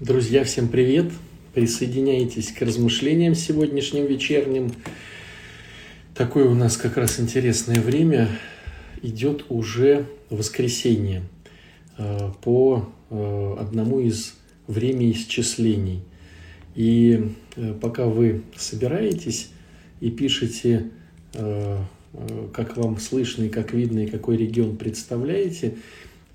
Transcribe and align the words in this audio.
Друзья, 0.00 0.44
всем 0.44 0.68
привет! 0.68 1.06
Присоединяйтесь 1.54 2.52
к 2.52 2.62
размышлениям 2.62 3.34
сегодняшним 3.34 4.06
вечерним. 4.06 4.70
Такое 6.14 6.44
у 6.44 6.54
нас 6.54 6.76
как 6.76 6.96
раз 6.96 7.18
интересное 7.18 7.80
время. 7.80 8.28
Идет 9.02 9.46
уже 9.48 10.06
воскресенье 10.30 11.24
э, 11.96 12.30
по 12.42 12.88
э, 13.10 13.56
одному 13.58 13.98
из 13.98 14.34
времяисчислений. 14.68 16.04
И 16.76 17.32
э, 17.56 17.74
пока 17.74 18.06
вы 18.06 18.42
собираетесь 18.54 19.50
и 20.00 20.12
пишете, 20.12 20.90
как 21.32 22.76
вам 22.76 23.00
слышно 23.00 23.44
и 23.44 23.48
как 23.48 23.72
видно, 23.72 24.04
и 24.04 24.06
какой 24.06 24.36
регион 24.36 24.76
представляете, 24.76 25.74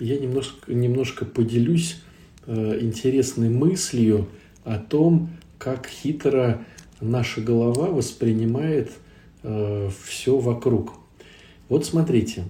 я 0.01 0.19
немножко, 0.19 0.73
немножко 0.73 1.23
поделюсь 1.23 2.01
интересной 2.47 3.49
мыслью 3.49 4.27
о 4.63 4.77
том, 4.77 5.29
как 5.57 5.87
хитро 5.87 6.65
наша 6.99 7.41
голова 7.41 7.87
воспринимает 7.87 8.91
э, 9.43 9.89
все 10.03 10.37
вокруг. 10.37 10.93
Вот 11.69 11.85
смотрите, 11.85 12.43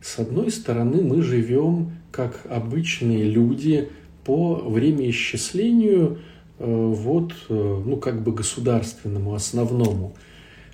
с 0.00 0.18
одной 0.18 0.50
стороны 0.50 1.02
мы 1.02 1.22
живем 1.22 1.92
как 2.12 2.46
обычные 2.48 3.24
люди 3.24 3.88
по 4.24 4.54
времяисчислению 4.54 6.18
э, 6.58 6.64
вот, 6.66 7.32
э, 7.48 7.82
ну, 7.84 7.96
как 7.96 8.22
бы 8.22 8.32
государственному, 8.32 9.34
основному. 9.34 10.14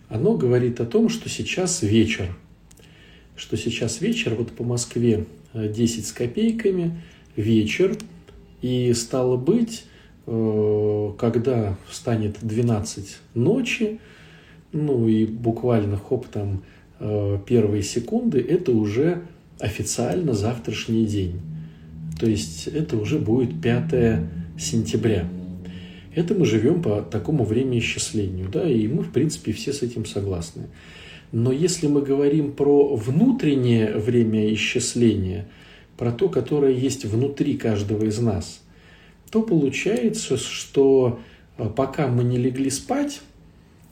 Оно 0.09 0.37
говорит 0.37 0.81
о 0.81 0.87
том, 0.87 1.09
что 1.09 1.29
сейчас 1.29 1.83
вечер. 1.83 2.29
Что 3.37 3.57
сейчас 3.57 4.01
вечер, 4.01 4.35
вот 4.35 4.53
по 4.53 4.65
Москве 4.65 5.27
10 5.53 6.07
с 6.07 6.13
копейками, 6.13 7.03
вечер– 7.37 7.97
и 8.63 8.93
стало 8.95 9.37
быть, 9.37 9.85
э, 10.27 11.13
когда 11.19 11.77
станет 11.91 12.39
12 12.41 13.19
ночи, 13.35 14.01
ну 14.73 15.09
и 15.09 15.27
буквально 15.27 15.97
хоп 15.97 16.27
там 16.27 16.63
э, 16.99 17.39
первые 17.47 17.83
секунды, 17.83 18.41
это 18.41 18.73
уже 18.73 19.23
официально 19.59 20.33
завтрашний 20.33 21.07
день. 21.07 21.41
То 22.19 22.27
есть 22.27 22.67
это 22.67 22.97
уже 22.97 23.19
будет 23.19 23.61
5 23.61 24.21
сентября. 24.59 25.29
Это 26.15 26.35
мы 26.35 26.47
живем 26.47 26.83
по 26.83 27.03
такому 27.03 27.45
времяисчислению, 27.45 28.49
да, 28.49 28.67
и 28.67 28.89
мы, 28.89 29.03
в 29.03 29.13
принципе, 29.13 29.53
все 29.53 29.75
с 29.75 29.83
этим 29.83 30.07
согласны. 30.07 30.69
Но 31.31 31.53
если 31.53 31.89
мы 31.89 32.01
говорим 32.01 32.53
про 32.53 32.97
внутреннее 32.97 33.99
время 33.99 34.53
исчисления– 34.55 35.47
про 35.97 36.13
то, 36.13 36.29
которое 36.29 36.73
есть 36.75 37.05
внутри 37.05 37.57
каждого 37.57 38.05
из 38.05 38.19
нас, 38.19 38.61
то 39.31 39.43
получается, 39.43 40.37
что 40.37 41.19
э, 41.59 41.69
пока 41.75 42.09
мы 42.09 42.25
не 42.25 42.39
легли 42.39 42.71
спать, 42.71 43.21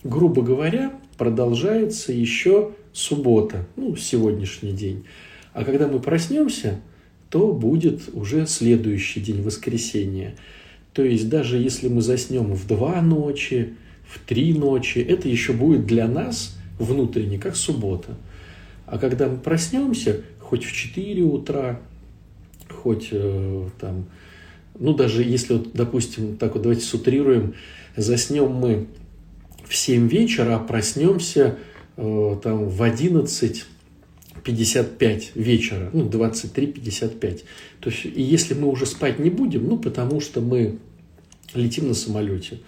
грубо 0.02 0.42
говоря, 0.42 0.92
продолжается 1.16 2.12
еще 2.12 2.72
суббота, 2.92 3.66
ну, 3.76 3.96
сегодняшний 3.96 4.72
день. 4.72 5.04
А 5.52 5.64
когда 5.64 5.88
мы 5.88 6.00
проснемся, 6.00 6.80
то 7.30 7.52
будет 7.52 8.02
уже 8.12 8.46
следующий 8.46 9.20
день, 9.20 9.42
воскресенье. 9.42 10.36
То 10.92 11.02
есть 11.02 11.28
даже 11.28 11.58
если 11.58 11.88
мы 11.88 12.02
заснем 12.02 12.54
в 12.54 12.66
два 12.66 13.00
ночи, 13.02 13.74
в 14.06 14.20
три 14.20 14.54
ночи, 14.54 14.98
это 14.98 15.28
еще 15.28 15.52
будет 15.52 15.86
для 15.86 16.06
нас 16.06 16.56
внутренне, 16.78 17.38
как 17.38 17.56
суббота. 17.56 18.16
А 18.86 18.98
когда 18.98 19.28
мы 19.28 19.38
проснемся, 19.38 20.22
хоть 20.38 20.64
в 20.64 20.72
4 20.72 21.22
утра, 21.22 21.80
хоть 22.70 23.08
э, 23.10 23.68
там, 23.80 24.06
ну 24.78 24.94
даже 24.94 25.22
если, 25.22 25.54
вот, 25.54 25.72
допустим, 25.72 26.36
так 26.36 26.54
вот 26.54 26.62
давайте 26.62 26.82
сутрируем, 26.82 27.54
заснем 27.96 28.50
мы 28.52 28.86
в 29.66 29.74
7 29.74 30.08
вечера, 30.08 30.56
а 30.56 30.58
проснемся 30.58 31.56
э, 31.96 32.36
там 32.42 32.68
в 32.68 32.82
11 32.82 33.64
55 34.44 35.32
вечера, 35.34 35.88
ну, 35.92 36.06
23.55. 36.06 37.42
То 37.80 37.90
есть, 37.90 38.04
и 38.04 38.22
если 38.22 38.54
мы 38.54 38.68
уже 38.68 38.84
спать 38.84 39.18
не 39.18 39.30
будем, 39.30 39.66
ну, 39.66 39.78
потому 39.78 40.20
что 40.20 40.40
мы 40.40 40.78
летим 41.54 41.88
на 41.88 41.94
самолете, 41.94 42.60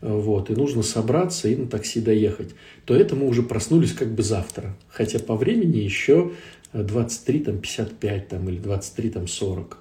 вот, 0.00 0.50
и 0.50 0.54
нужно 0.54 0.82
собраться 0.82 1.48
и 1.48 1.56
на 1.56 1.66
такси 1.66 2.00
доехать, 2.00 2.50
то 2.84 2.94
это 2.94 3.16
мы 3.16 3.26
уже 3.26 3.42
проснулись 3.42 3.92
как 3.92 4.14
бы 4.14 4.22
завтра. 4.22 4.76
Хотя 4.88 5.18
по 5.18 5.34
времени 5.34 5.78
еще 5.78 6.32
23 6.82 7.40
там, 7.40 7.58
55 7.58 8.28
там, 8.28 8.48
или 8.48 8.58
23 8.58 9.10
там, 9.10 9.28
40. 9.28 9.78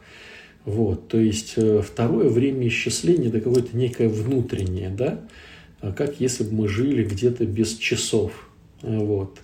Вот, 0.65 1.09
то 1.09 1.19
есть 1.19 1.53
э, 1.57 1.81
второе 1.81 2.29
время 2.29 2.67
исчисления 2.67 3.27
это 3.27 3.41
какое-то 3.41 3.75
некое 3.75 4.07
внутреннее, 4.07 4.89
да, 4.89 5.19
а 5.81 5.91
как 5.91 6.21
если 6.21 6.45
бы 6.45 6.53
мы 6.53 6.67
жили 6.69 7.03
где-то 7.03 7.45
без 7.45 7.75
часов. 7.75 8.49
Вот. 8.81 9.39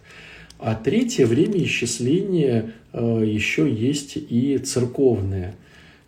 А 0.60 0.76
третье 0.76 1.26
время 1.26 1.62
исчисления 1.64 2.74
э, 2.94 3.24
еще 3.26 3.70
есть 3.70 4.14
и 4.16 4.58
церковное. 4.60 5.56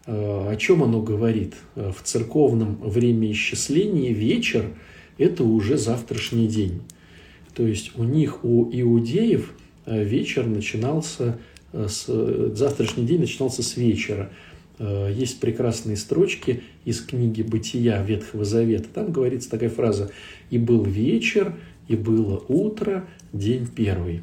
Э, 0.06 0.51
о 0.51 0.56
чем 0.56 0.84
оно 0.84 1.01
говорит? 1.01 1.56
В 1.75 2.01
церковном 2.03 2.75
времяисчислении 2.75 4.13
вечер– 4.13 4.66
это 5.18 5.44
уже 5.44 5.78
завтрашний 5.78 6.47
день. 6.47 6.81
То 7.53 7.66
есть 7.66 7.97
у 7.97 8.03
них, 8.03 8.44
у 8.44 8.69
иудеев, 8.72 9.53
вечер 9.86 10.46
начинался, 10.46 11.38
э, 11.74 11.88
с, 11.88 12.06
завтрашний 12.56 13.06
день 13.06 13.22
начинался 13.22 13.64
с 13.64 13.78
вечера. 13.78 14.31
Э, 14.80 15.12
есть 15.14 15.40
прекрасные 15.40 15.97
строчки 15.97 16.64
из 16.86 17.02
книги 17.02 17.42
«Бытия» 17.42 18.03
Ветхого 18.03 18.46
Завета. 18.46 18.88
Там 18.94 19.12
говорится 19.12 19.50
такая 19.50 19.69
фраза 19.69 20.12
«И 20.50 20.58
был 20.58 20.84
вечер, 20.84 21.56
и 21.88 21.96
было 21.96 22.44
утро, 22.47 23.06
день 23.34 23.68
первый». 23.68 24.22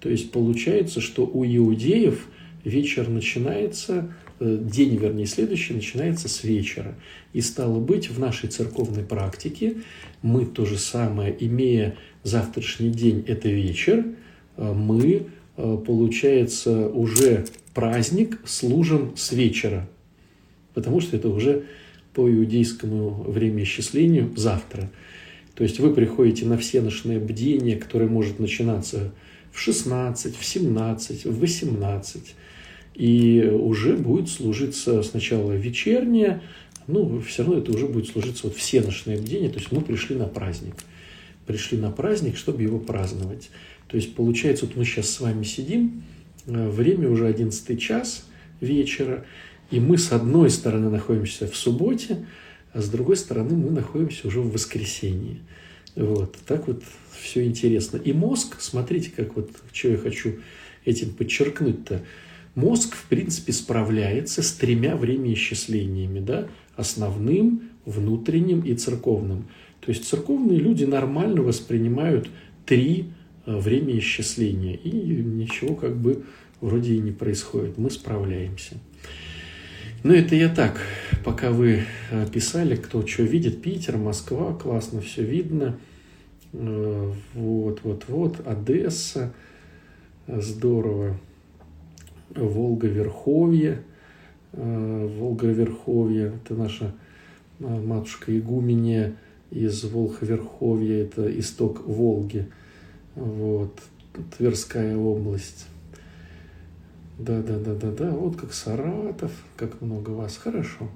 То 0.00 0.08
есть 0.08 0.30
получается, 0.30 1.00
что 1.00 1.26
у 1.26 1.44
иудеев 1.44 2.26
вечер 2.64 3.08
начинается, 3.08 4.12
день, 4.38 4.96
вернее, 4.96 5.26
следующий 5.26 5.72
начинается 5.72 6.28
с 6.28 6.44
вечера. 6.44 6.94
И 7.32 7.40
стало 7.40 7.80
быть, 7.80 8.10
в 8.10 8.20
нашей 8.20 8.50
церковной 8.50 9.02
практике 9.02 9.78
мы 10.22 10.44
то 10.44 10.66
же 10.66 10.76
самое, 10.76 11.34
имея 11.40 11.96
завтрашний 12.22 12.90
день, 12.90 13.24
это 13.26 13.48
вечер– 13.48 14.04
Э, 14.14 14.25
мы, 14.56 15.26
э, 15.56 15.78
получается, 15.86 16.88
уже 16.88 17.46
праздник 17.74 18.40
служим 18.44 19.16
с 19.16 19.32
вечера, 19.32 19.88
потому 20.74 21.00
что 21.00 21.16
это 21.16 21.28
уже 21.28 21.64
по 22.14 22.30
иудейскому 22.30 23.24
времяисчислению 23.28 24.32
завтра. 24.36 24.90
То 25.54 25.62
есть 25.62 25.78
вы 25.80 25.92
приходите 25.92 26.46
на 26.46 26.56
всеношное 26.56 27.20
бдение, 27.20 27.76
которое 27.76 28.08
может 28.08 28.38
начинаться 28.38 29.12
в 29.52 29.58
16, 29.58 30.36
в 30.36 30.44
17, 30.44 31.24
в 31.26 31.40
18, 31.40 32.34
и 32.94 33.50
уже 33.52 33.96
будет 33.96 34.28
служиться 34.28 35.02
сначала 35.02 35.52
вечернее, 35.52 36.40
ну, 36.86 37.20
все 37.20 37.42
равно 37.42 37.58
это 37.58 37.72
уже 37.72 37.86
будет 37.86 38.08
служиться 38.08 38.46
вот 38.46 38.56
всеношное 38.56 39.18
бдение, 39.18 39.50
то 39.50 39.58
есть 39.58 39.72
мы 39.72 39.80
пришли 39.80 40.16
на 40.16 40.26
праздник. 40.26 40.74
Пришли 41.46 41.78
на 41.78 41.90
праздник, 41.90 42.36
чтобы 42.36 42.62
его 42.62 42.78
праздновать. 42.78 43.50
То 43.88 43.96
есть, 43.96 44.14
получается, 44.14 44.66
вот 44.66 44.76
мы 44.76 44.84
сейчас 44.84 45.10
с 45.10 45.20
вами 45.20 45.44
сидим, 45.44 46.02
э, 46.46 46.68
время 46.68 47.08
уже 47.08 47.26
11 47.26 47.80
час 47.80 48.26
вечера, 48.60 49.24
и 49.70 49.80
мы 49.80 49.98
с 49.98 50.12
одной 50.12 50.50
стороны 50.50 50.90
находимся 50.90 51.46
в 51.46 51.56
субботе, 51.56 52.26
а 52.72 52.80
с 52.80 52.88
другой 52.88 53.16
стороны 53.16 53.56
мы 53.56 53.70
находимся 53.70 54.28
уже 54.28 54.40
в 54.40 54.52
воскресенье. 54.52 55.38
Вот, 55.94 56.36
так 56.46 56.66
вот 56.68 56.82
все 57.18 57.44
интересно. 57.44 57.96
И 57.96 58.12
мозг, 58.12 58.56
смотрите, 58.60 59.10
как 59.14 59.34
вот, 59.36 59.50
что 59.72 59.88
я 59.88 59.96
хочу 59.96 60.36
этим 60.84 61.12
подчеркнуть-то, 61.14 62.02
мозг, 62.54 62.94
в 62.94 63.04
принципе, 63.08 63.52
справляется 63.52 64.42
с 64.42 64.52
тремя 64.52 64.96
времяисчислениями, 64.96 66.20
да, 66.20 66.48
основным, 66.76 67.70
внутренним 67.84 68.60
и 68.60 68.74
церковным. 68.74 69.48
То 69.80 69.90
есть 69.90 70.06
церковные 70.06 70.58
люди 70.58 70.84
нормально 70.84 71.42
воспринимают 71.42 72.28
три 72.66 73.06
время 73.46 73.96
исчисления. 73.98 74.74
И 74.74 74.90
ничего 74.90 75.74
как 75.74 75.96
бы 75.96 76.24
вроде 76.60 76.94
и 76.94 76.98
не 76.98 77.12
происходит. 77.12 77.78
Мы 77.78 77.90
справляемся. 77.90 78.76
Ну, 80.02 80.12
это 80.12 80.34
я 80.36 80.48
так, 80.48 80.80
пока 81.24 81.50
вы 81.50 81.84
э, 82.10 82.26
писали, 82.32 82.76
кто 82.76 83.06
что 83.06 83.22
видит. 83.22 83.62
Питер, 83.62 83.96
Москва, 83.96 84.54
классно 84.54 85.00
все 85.00 85.22
видно. 85.22 85.78
Э, 86.52 87.12
вот, 87.34 87.80
вот, 87.82 88.04
вот. 88.08 88.46
Одесса, 88.46 89.32
здорово. 90.26 91.18
Волга-Верховье. 92.34 93.82
Волга-Верховье, 94.52 96.34
это 96.42 96.54
наша 96.54 96.94
матушка 97.58 98.36
Игуменья 98.36 99.16
из 99.50 99.84
Волха-Верховья, 99.84 101.02
это 101.02 101.38
исток 101.38 101.86
Волги– 101.86 102.46
вот, 103.16 103.80
Тверская 104.38 104.96
область. 104.96 105.66
Да, 107.18 107.42
да, 107.42 107.58
да, 107.58 107.74
да, 107.74 107.90
да. 107.90 108.10
Вот 108.10 108.36
как 108.36 108.52
Саратов, 108.52 109.32
как 109.56 109.80
много 109.80 110.10
вас. 110.10 110.36
Хорошо. 110.36 110.88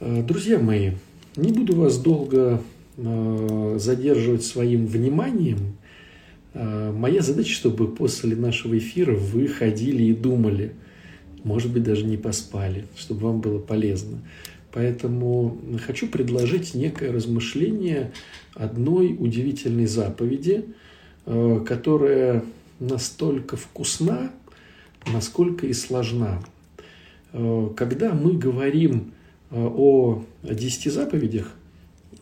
Друзья 0.00 0.58
мои, 0.58 0.92
не 1.36 1.52
буду 1.52 1.74
вас 1.76 1.98
долго 1.98 2.62
задерживать 2.96 4.44
своим 4.44 4.86
вниманием. 4.86 5.76
Моя 6.54 7.22
задача, 7.22 7.52
чтобы 7.52 7.86
после 7.88 8.34
нашего 8.34 8.78
эфира 8.78 9.14
вы 9.14 9.48
ходили 9.48 10.04
и 10.04 10.14
думали, 10.14 10.72
может 11.44 11.72
быть, 11.72 11.82
даже 11.84 12.04
не 12.04 12.16
поспали, 12.16 12.86
чтобы 12.96 13.26
вам 13.26 13.40
было 13.40 13.58
полезно. 13.58 14.18
Поэтому 14.72 15.58
хочу 15.86 16.08
предложить 16.08 16.74
некое 16.74 17.10
размышление 17.10 18.12
одной 18.54 19.16
удивительной 19.18 19.86
заповеди, 19.86 20.66
э, 21.26 21.64
которая 21.66 22.44
настолько 22.78 23.56
вкусна, 23.56 24.30
насколько 25.06 25.66
и 25.66 25.72
сложна. 25.72 26.42
Э, 27.32 27.70
когда 27.76 28.12
мы 28.12 28.34
говорим 28.34 29.12
э, 29.50 29.56
о 29.58 30.24
десяти 30.42 30.90
заповедях, 30.90 31.54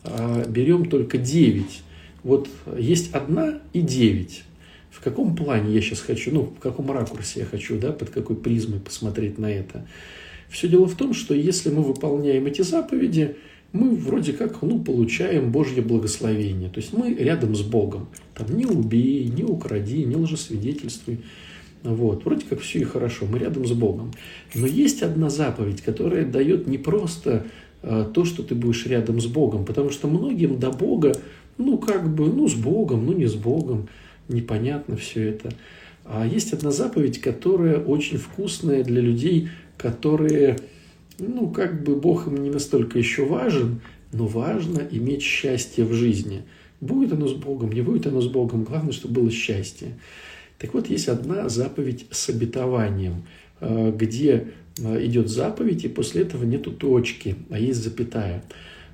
а 0.03 0.45
берем 0.47 0.89
только 0.89 1.17
девять. 1.17 1.83
Вот 2.23 2.47
есть 2.77 3.13
одна 3.13 3.59
и 3.73 3.81
девять. 3.81 4.43
В 4.89 5.01
каком 5.01 5.35
плане 5.35 5.73
я 5.73 5.81
сейчас 5.81 5.99
хочу, 5.99 6.31
ну, 6.33 6.43
в 6.43 6.59
каком 6.59 6.91
ракурсе 6.91 7.41
я 7.41 7.45
хочу, 7.45 7.77
да, 7.77 7.91
под 7.91 8.09
какой 8.09 8.35
призмой 8.35 8.79
посмотреть 8.79 9.37
на 9.37 9.51
это. 9.51 9.85
Все 10.49 10.67
дело 10.67 10.87
в 10.87 10.95
том, 10.95 11.13
что 11.13 11.33
если 11.33 11.69
мы 11.69 11.83
выполняем 11.83 12.45
эти 12.45 12.61
заповеди, 12.61 13.35
мы 13.73 13.95
вроде 13.95 14.33
как 14.33 14.61
ну, 14.61 14.79
получаем 14.79 15.51
Божье 15.51 15.81
благословение. 15.81 16.69
То 16.69 16.79
есть 16.79 16.93
мы 16.93 17.13
рядом 17.13 17.55
с 17.55 17.61
Богом. 17.61 18.07
Там 18.33 18.55
не 18.57 18.65
убей, 18.65 19.27
не 19.27 19.43
укради, 19.43 20.05
не 20.05 20.15
лжесвидетельствуй. 20.15 21.19
Вот. 21.83 22.25
Вроде 22.25 22.45
как 22.45 22.61
все 22.61 22.79
и 22.79 22.83
хорошо, 22.83 23.25
мы 23.29 23.39
рядом 23.39 23.65
с 23.65 23.71
Богом. 23.71 24.13
Но 24.55 24.65
есть 24.65 25.03
одна 25.03 25.29
заповедь, 25.29 25.81
которая 25.81 26.25
дает 26.25 26.67
не 26.67 26.77
просто 26.77 27.45
э, 27.83 28.05
то, 28.13 28.25
что 28.25 28.43
ты 28.43 28.55
будешь 28.55 28.85
рядом 28.85 29.19
с 29.19 29.27
Богом, 29.27 29.65
потому 29.65 29.89
что 29.89 30.07
многим 30.07 30.59
до 30.59 30.71
Бога, 30.71 31.13
ну 31.57 31.77
как 31.77 32.13
бы, 32.13 32.27
ну 32.27 32.47
с 32.47 32.55
Богом, 32.55 33.05
ну 33.05 33.13
не 33.13 33.25
с 33.27 33.35
Богом, 33.35 33.89
непонятно 34.27 34.97
все 34.97 35.29
это. 35.29 35.51
А 36.03 36.25
есть 36.25 36.53
одна 36.53 36.71
заповедь, 36.71 37.19
которая 37.19 37.79
очень 37.79 38.17
вкусная 38.17 38.83
для 38.83 39.01
людей, 39.01 39.49
которые, 39.77 40.57
ну, 41.19 41.49
как 41.49 41.83
бы 41.83 41.95
Бог 41.95 42.27
им 42.27 42.41
не 42.43 42.49
настолько 42.49 42.97
еще 42.97 43.25
важен, 43.25 43.81
но 44.11 44.25
важно 44.25 44.81
иметь 44.89 45.21
счастье 45.21 45.85
в 45.85 45.93
жизни. 45.93 46.43
Будет 46.79 47.13
оно 47.13 47.27
с 47.27 47.33
Богом, 47.33 47.71
не 47.71 47.81
будет 47.81 48.07
оно 48.07 48.21
с 48.21 48.27
Богом, 48.27 48.63
главное, 48.63 48.91
чтобы 48.91 49.21
было 49.21 49.31
счастье. 49.31 49.97
Так 50.57 50.73
вот, 50.73 50.89
есть 50.89 51.07
одна 51.07 51.49
заповедь 51.49 52.07
с 52.11 52.29
обетованием, 52.29 53.23
э, 53.59 53.91
где 53.95 54.47
э, 54.79 55.05
идет 55.05 55.29
заповедь, 55.29 55.85
и 55.85 55.87
после 55.87 56.23
этого 56.23 56.43
нету 56.43 56.71
точки, 56.71 57.35
а 57.49 57.59
есть 57.59 57.83
запятая. 57.83 58.43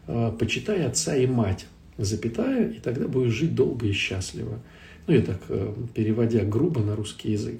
Э, 0.07 0.31
Почитай 0.37 0.85
отца 0.85 1.15
и 1.15 1.25
мать, 1.25 1.65
запятая, 1.97 2.69
и 2.69 2.79
тогда 2.79 3.07
будешь 3.07 3.33
жить 3.33 3.55
долго 3.55 3.87
и 3.87 3.91
счастливо. 3.93 4.59
Ну, 5.07 5.13
я 5.13 5.21
так 5.21 5.41
переводя 5.93 6.45
грубо 6.45 6.79
на 6.79 6.95
русский 6.95 7.33
язык. 7.33 7.59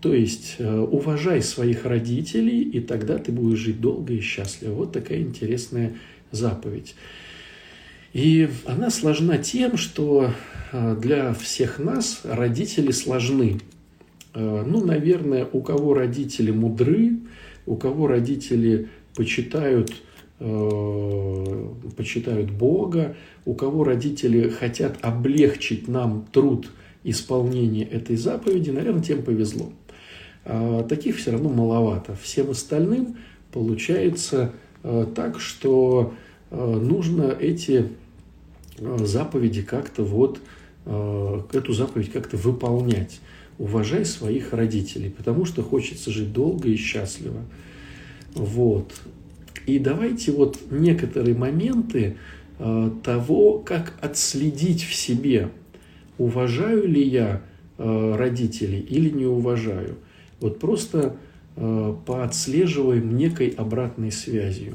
То 0.00 0.14
есть 0.14 0.56
э, 0.58 0.78
уважай 0.78 1.42
своих 1.42 1.84
родителей, 1.84 2.62
и 2.62 2.80
тогда 2.80 3.18
ты 3.18 3.32
будешь 3.32 3.58
жить 3.58 3.80
долго 3.80 4.12
и 4.12 4.20
счастливо. 4.20 4.74
Вот 4.74 4.92
такая 4.92 5.20
интересная 5.20 5.94
заповедь. 6.30 6.94
И 8.12 8.48
она 8.66 8.90
сложна 8.90 9.38
тем, 9.38 9.78
что 9.78 10.32
э, 10.72 10.96
для 11.00 11.32
всех 11.32 11.78
нас 11.78 12.20
родители 12.24 12.90
сложны. 12.90 13.60
Э, 14.34 14.64
ну, 14.66 14.84
наверное, 14.84 15.48
у 15.50 15.62
кого 15.62 15.94
родители 15.94 16.50
мудры, 16.50 17.14
у 17.64 17.76
кого 17.76 18.06
родители 18.06 18.88
почитают, 19.16 19.92
почитают 21.96 22.50
Бога, 22.50 23.16
у 23.46 23.54
кого 23.54 23.82
родители 23.82 24.50
хотят 24.50 24.98
облегчить 25.00 25.88
нам 25.88 26.26
труд 26.30 26.70
исполнения 27.02 27.84
этой 27.84 28.16
заповеди, 28.16 28.68
наверное, 28.68 29.02
тем 29.02 29.22
повезло. 29.22 29.72
А, 30.48 30.84
таких 30.84 31.16
все 31.16 31.32
равно 31.32 31.48
маловато. 31.48 32.16
Всем 32.22 32.50
остальным 32.50 33.16
получается 33.52 34.52
а, 34.82 35.04
так, 35.04 35.40
что 35.40 36.14
а, 36.50 36.76
нужно 36.78 37.36
эти 37.38 37.90
заповеди 38.78 39.62
как-то 39.62 40.04
вот, 40.04 40.38
эту 40.84 41.72
заповедь 41.72 42.12
как-то 42.12 42.36
выполнять. 42.36 43.20
Уважай 43.58 44.04
своих 44.04 44.52
родителей, 44.52 45.08
потому 45.08 45.46
что 45.46 45.62
хочется 45.62 46.10
жить 46.10 46.34
долго 46.34 46.68
и 46.68 46.76
счастливо. 46.76 47.40
Вот. 48.34 48.92
И 49.64 49.78
давайте 49.78 50.30
вот 50.30 50.58
некоторые 50.70 51.34
моменты 51.34 52.18
того, 52.58 53.60
как 53.60 53.94
отследить 54.02 54.84
в 54.84 54.94
себе, 54.94 55.48
уважаю 56.18 56.86
ли 56.86 57.02
я 57.02 57.40
родителей 57.78 58.80
или 58.80 59.08
не 59.08 59.24
уважаю. 59.24 59.96
Вот 60.40 60.58
просто 60.58 61.16
э, 61.56 61.94
поотслеживаем 62.04 63.16
некой 63.16 63.48
обратной 63.48 64.12
связью. 64.12 64.74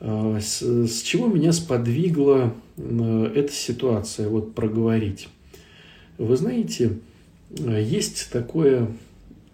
Э, 0.00 0.38
с, 0.40 0.62
с 0.62 1.02
чего 1.02 1.26
меня 1.26 1.52
сподвигла 1.52 2.54
э, 2.76 3.32
эта 3.34 3.52
ситуация 3.52 4.28
вот 4.28 4.54
проговорить? 4.54 5.28
Вы 6.18 6.36
знаете, 6.36 6.98
э, 7.58 7.82
есть 7.82 8.30
такое 8.30 8.88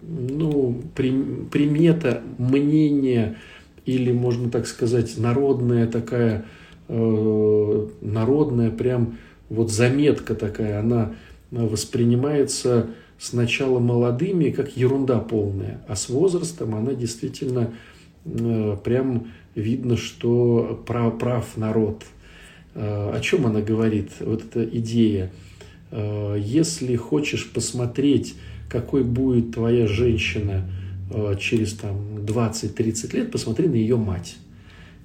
ну, 0.02 0.82
при, 0.94 1.12
примета, 1.50 2.22
мнение 2.38 3.36
или, 3.86 4.12
можно 4.12 4.50
так 4.50 4.66
сказать, 4.66 5.16
народная 5.18 5.86
такая, 5.86 6.44
э, 6.88 7.86
народная 8.00 8.70
прям 8.70 9.18
вот 9.48 9.70
заметка 9.70 10.34
такая, 10.34 10.80
она 10.80 11.14
воспринимается 11.50 12.88
сначала 13.22 13.78
молодыми, 13.78 14.50
как 14.50 14.76
ерунда 14.76 15.20
полная, 15.20 15.80
а 15.86 15.94
с 15.94 16.08
возрастом 16.08 16.74
она 16.74 16.92
действительно 16.92 17.72
э, 18.24 18.76
прям 18.82 19.28
видно, 19.54 19.96
что 19.96 20.82
прав, 20.86 21.18
прав 21.20 21.56
народ. 21.56 22.02
Э, 22.74 23.12
о 23.14 23.20
чем 23.20 23.46
она 23.46 23.60
говорит, 23.60 24.10
вот 24.18 24.44
эта 24.44 24.64
идея? 24.64 25.30
Э, 25.92 26.36
если 26.36 26.96
хочешь 26.96 27.48
посмотреть, 27.52 28.34
какой 28.68 29.04
будет 29.04 29.52
твоя 29.52 29.86
женщина 29.86 30.68
через 31.38 31.74
там 31.74 32.24
20-30 32.24 33.14
лет, 33.14 33.30
посмотри 33.30 33.68
на 33.68 33.74
ее 33.74 33.98
мать. 33.98 34.36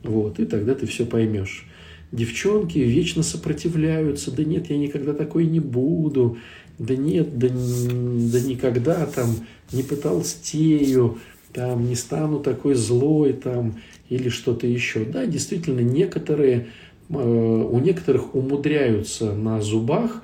Вот, 0.04 0.40
и 0.40 0.46
тогда 0.46 0.74
ты 0.74 0.86
все 0.86 1.06
поймешь. 1.06 1.68
Девчонки 2.14 2.78
вечно 2.78 3.24
сопротивляются, 3.24 4.32
да 4.32 4.46
нет, 4.46 4.70
я 4.70 4.78
никогда 4.78 5.14
такой 5.14 5.46
не 5.46 5.60
буду, 5.60 6.38
да 6.80 6.96
нет, 6.96 7.38
да, 7.38 7.48
да 7.50 8.40
никогда 8.40 9.06
там 9.08 9.30
не 9.72 9.84
потолстею, 9.84 11.18
там 11.54 11.88
не 11.88 11.96
стану 11.96 12.40
такой 12.40 12.76
злой 12.76 13.34
там 13.34 13.78
или 14.10 14.30
что-то 14.30 14.68
еще. 14.68 15.06
Да, 15.06 15.26
действительно, 15.26 15.80
некоторые, 15.80 16.68
э, 17.10 17.14
у 17.14 17.80
некоторых 17.80 18.36
умудряются 18.36 19.34
на 19.34 19.62
зубах, 19.62 20.24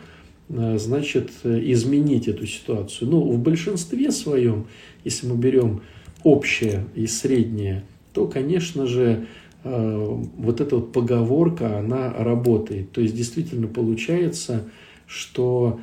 э, 0.49 0.77
значит, 0.77 1.31
изменить 1.43 2.27
эту 2.27 2.45
ситуацию. 2.45 3.09
Но 3.09 3.21
в 3.21 3.39
большинстве 3.39 4.11
своем, 4.11 4.67
если 5.03 5.27
мы 5.27 5.37
берем 5.37 5.81
общее 6.23 6.85
и 6.95 7.07
среднее, 7.07 7.83
то, 8.13 8.27
конечно 8.27 8.85
же, 8.85 9.25
э, 9.63 10.17
вот 10.37 10.61
эта 10.61 10.75
вот 10.75 10.93
поговорка, 10.93 11.79
она 11.79 12.13
работает. 12.13 12.91
То 12.91 13.01
есть, 13.01 13.15
действительно 13.15 13.67
получается, 13.67 14.65
что 15.07 15.79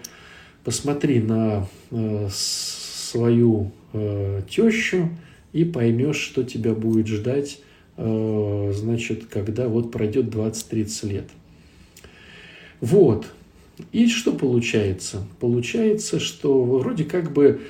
посмотри 0.64 1.20
на 1.20 1.66
э, 1.90 2.28
свою 2.30 3.72
э, 3.92 4.42
тещу 4.48 5.08
и 5.52 5.64
поймешь, 5.64 6.18
что 6.18 6.42
тебя 6.42 6.74
будет 6.74 7.06
ждать, 7.06 7.60
э, 7.96 8.72
значит, 8.74 9.26
когда 9.26 9.68
вот 9.68 9.90
пройдет 9.90 10.26
20-30 10.26 11.08
лет. 11.08 11.28
Вот. 12.80 13.26
И 13.92 14.08
что 14.08 14.32
получается? 14.32 15.26
Получается, 15.38 16.20
что 16.20 16.62
вроде 16.64 17.04
как 17.04 17.32
бы 17.32 17.60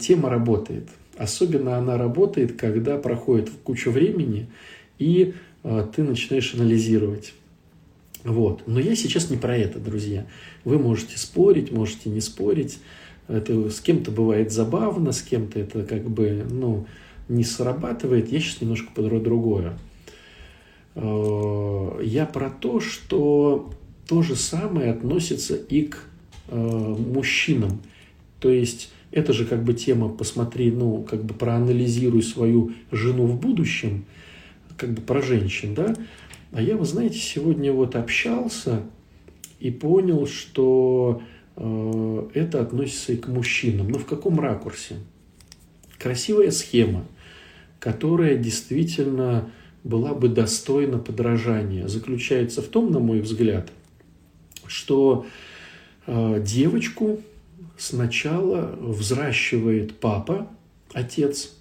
тема 0.00 0.28
работает. 0.28 0.88
Особенно 1.16 1.78
она 1.78 1.96
работает, 1.96 2.56
когда 2.58 2.98
проходит 2.98 3.50
куча 3.64 3.90
времени, 3.90 4.48
и 4.98 5.32
ты 5.62 6.02
начинаешь 6.02 6.54
анализировать. 6.54 7.32
Вот. 8.26 8.64
Но 8.66 8.80
я 8.80 8.96
сейчас 8.96 9.30
не 9.30 9.36
про 9.36 9.56
это, 9.56 9.78
друзья. 9.78 10.26
Вы 10.64 10.78
можете 10.78 11.16
спорить, 11.16 11.70
можете 11.70 12.10
не 12.10 12.20
спорить. 12.20 12.80
Это 13.28 13.70
с 13.70 13.80
кем-то 13.80 14.10
бывает 14.10 14.52
забавно, 14.52 15.12
с 15.12 15.22
кем-то 15.22 15.60
это 15.60 15.84
как 15.84 16.10
бы 16.10 16.44
ну, 16.50 16.86
не 17.28 17.44
срабатывает. 17.44 18.32
Я 18.32 18.40
сейчас 18.40 18.60
немножко 18.60 18.90
про 18.92 19.20
другое. 19.20 19.78
Э, 20.96 22.00
я 22.02 22.26
про 22.26 22.50
то, 22.50 22.80
что 22.80 23.70
то 24.08 24.22
же 24.22 24.34
самое 24.34 24.90
относится 24.90 25.54
и 25.54 25.82
к 25.82 25.98
э, 26.48 26.56
мужчинам. 26.58 27.80
То 28.40 28.50
есть 28.50 28.90
это 29.12 29.32
же 29.32 29.44
как 29.44 29.62
бы 29.62 29.72
тема 29.72 30.08
«посмотри, 30.08 30.72
ну, 30.72 31.04
как 31.08 31.24
бы 31.24 31.32
проанализируй 31.32 32.24
свою 32.24 32.72
жену 32.90 33.26
в 33.26 33.40
будущем». 33.40 34.04
как 34.76 34.90
бы 34.92 35.00
про 35.00 35.22
женщин, 35.22 35.74
да, 35.74 35.96
а 36.52 36.62
я, 36.62 36.76
вы 36.76 36.84
знаете, 36.84 37.18
сегодня 37.18 37.72
вот 37.72 37.96
общался 37.96 38.82
и 39.60 39.70
понял, 39.70 40.26
что 40.26 41.22
э, 41.56 42.28
это 42.34 42.60
относится 42.60 43.12
и 43.12 43.16
к 43.16 43.28
мужчинам. 43.28 43.88
Но 43.88 43.98
в 43.98 44.06
каком 44.06 44.38
ракурсе? 44.38 44.96
Красивая 45.98 46.50
схема, 46.50 47.04
которая 47.78 48.36
действительно 48.36 49.50
была 49.82 50.14
бы 50.14 50.28
достойна 50.28 50.98
подражания, 50.98 51.88
заключается 51.88 52.60
в 52.60 52.66
том, 52.66 52.90
на 52.90 52.98
мой 52.98 53.20
взгляд, 53.20 53.70
что 54.66 55.26
э, 56.06 56.42
девочку 56.44 57.20
сначала 57.78 58.76
взращивает 58.80 59.98
папа, 59.98 60.48
отец, 60.92 61.52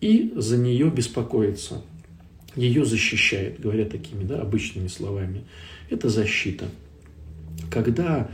и 0.00 0.32
за 0.36 0.58
нее 0.58 0.90
беспокоится. 0.90 1.82
Ее 2.56 2.84
защищает, 2.84 3.60
говоря 3.60 3.84
такими 3.84 4.24
да, 4.24 4.40
обычными 4.40 4.88
словами. 4.88 5.44
Это 5.90 6.08
защита. 6.08 6.66
Когда 7.70 8.30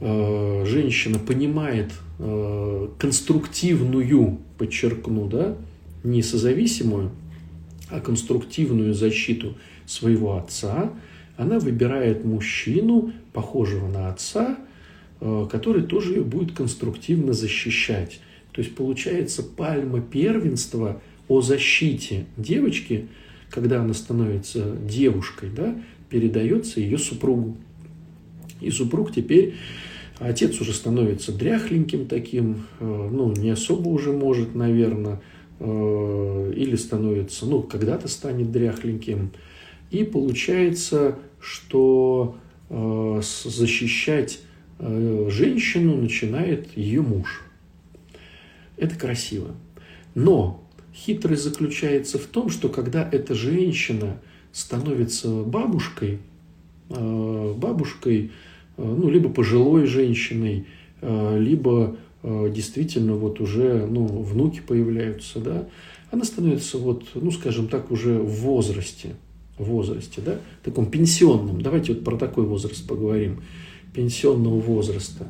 э, 0.00 0.64
женщина 0.66 1.18
понимает 1.18 1.92
э, 2.18 2.88
конструктивную, 2.98 4.38
подчеркну, 4.58 5.26
да, 5.26 5.56
не 6.04 6.22
созависимую, 6.22 7.10
а 7.90 8.00
конструктивную 8.00 8.94
защиту 8.94 9.56
своего 9.86 10.36
отца, 10.36 10.92
она 11.36 11.58
выбирает 11.58 12.24
мужчину, 12.24 13.12
похожего 13.32 13.88
на 13.88 14.08
отца, 14.10 14.58
э, 15.20 15.46
который 15.50 15.82
тоже 15.82 16.14
ее 16.14 16.22
будет 16.22 16.52
конструктивно 16.52 17.32
защищать. 17.32 18.20
То 18.52 18.62
есть 18.62 18.74
получается 18.74 19.42
пальма 19.42 20.00
первенства 20.00 21.00
о 21.28 21.42
защите 21.42 22.26
девочки, 22.36 23.08
когда 23.50 23.82
она 23.82 23.94
становится 23.94 24.76
девушкой, 24.76 25.50
да, 25.54 25.76
передается 26.08 26.80
ее 26.80 26.98
супругу. 26.98 27.56
И 28.60 28.70
супруг 28.70 29.12
теперь, 29.14 29.54
отец 30.18 30.60
уже 30.60 30.72
становится 30.72 31.32
дряхленьким 31.32 32.06
таким, 32.06 32.66
э, 32.80 32.84
ну, 32.84 33.32
не 33.32 33.50
особо 33.50 33.88
уже 33.88 34.12
может, 34.12 34.54
наверное, 34.54 35.20
э, 35.60 36.52
или 36.56 36.76
становится, 36.76 37.46
ну, 37.46 37.62
когда-то 37.62 38.08
станет 38.08 38.50
дряхленьким. 38.50 39.30
И 39.90 40.04
получается, 40.04 41.18
что 41.40 42.36
э, 42.70 43.20
защищать 43.22 44.40
женщину 44.78 45.96
начинает 45.96 46.76
ее 46.76 47.00
муж. 47.00 47.42
Это 48.76 48.94
красиво. 48.94 49.54
Но 50.14 50.65
хитрость 50.96 51.42
заключается 51.42 52.18
в 52.18 52.26
том, 52.26 52.48
что 52.50 52.68
когда 52.68 53.08
эта 53.10 53.34
женщина 53.34 54.20
становится 54.52 55.28
бабушкой, 55.42 56.18
э, 56.88 57.54
бабушкой, 57.56 58.30
э, 58.76 58.82
ну, 58.82 59.10
либо 59.10 59.28
пожилой 59.28 59.86
женщиной, 59.86 60.66
э, 61.00 61.38
либо 61.38 61.96
действительно 62.22 63.14
вот 63.14 63.40
уже, 63.40 63.86
ну, 63.86 64.04
внуки 64.04 64.60
появляются, 64.60 65.38
да, 65.38 65.68
она 66.10 66.24
становится 66.24 66.76
вот, 66.76 67.04
ну, 67.14 67.30
скажем 67.30 67.68
так, 67.68 67.92
уже 67.92 68.18
в 68.18 68.40
возрасте, 68.40 69.14
в 69.58 69.64
возрасте, 69.64 70.20
да, 70.22 70.40
таком 70.64 70.86
пенсионном. 70.86 71.60
Давайте 71.60 71.92
вот 71.92 72.02
про 72.02 72.16
такой 72.16 72.44
возраст 72.44 72.84
поговорим, 72.84 73.42
пенсионного 73.94 74.58
возраста 74.58 75.28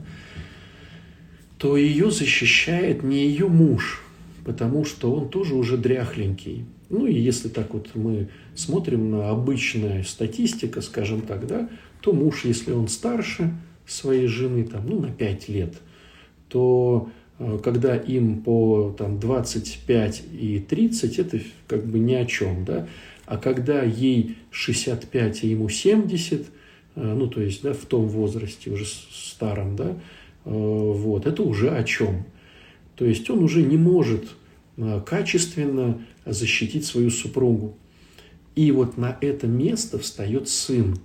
то 1.58 1.76
ее 1.76 2.10
защищает 2.10 3.02
не 3.02 3.26
ее 3.26 3.48
муж, 3.48 4.02
потому 4.46 4.84
что 4.84 5.12
он 5.12 5.28
тоже 5.28 5.54
уже 5.56 5.76
дряхленький. 5.76 6.64
Ну 6.88 7.06
и 7.06 7.12
если 7.12 7.48
так 7.48 7.74
вот 7.74 7.90
мы 7.94 8.28
смотрим 8.54 9.10
на 9.10 9.30
обычная 9.30 10.04
статистика, 10.04 10.80
скажем 10.80 11.22
так, 11.22 11.46
да, 11.46 11.68
то 12.00 12.12
муж, 12.12 12.44
если 12.44 12.72
он 12.72 12.86
старше 12.86 13.52
своей 13.86 14.28
жены, 14.28 14.64
там, 14.64 14.86
ну, 14.88 15.00
на 15.00 15.10
5 15.10 15.48
лет, 15.48 15.74
то 16.48 17.10
э, 17.38 17.58
когда 17.62 17.96
им 17.96 18.42
по 18.42 18.94
там, 18.96 19.18
25 19.18 20.22
и 20.40 20.60
30, 20.60 21.18
это 21.18 21.40
как 21.66 21.84
бы 21.84 21.98
ни 21.98 22.14
о 22.14 22.24
чем, 22.24 22.64
да, 22.64 22.88
а 23.26 23.38
когда 23.38 23.82
ей 23.82 24.38
65, 24.52 25.42
а 25.42 25.46
ему 25.46 25.68
70, 25.68 26.40
э, 26.40 26.44
ну, 26.94 27.26
то 27.26 27.42
есть, 27.42 27.62
да, 27.62 27.72
в 27.72 27.84
том 27.84 28.06
возрасте 28.06 28.70
уже 28.70 28.86
старом, 28.86 29.74
да, 29.74 29.96
Э, 30.46 30.50
вот, 30.50 31.26
это 31.26 31.42
уже 31.42 31.70
о 31.70 31.82
чем? 31.82 32.24
То 32.96 33.04
есть 33.04 33.28
он 33.30 33.42
уже 33.42 33.62
не 33.62 33.76
может 33.76 34.24
э, 34.76 35.00
качественно 35.06 36.02
защитить 36.24 36.84
свою 36.84 37.10
супругу. 37.10 37.76
И 38.56 38.72
вот 38.72 38.96
на 38.96 39.16
это 39.20 39.46
место 39.46 39.98
встает 39.98 40.48
сын, 40.48 40.98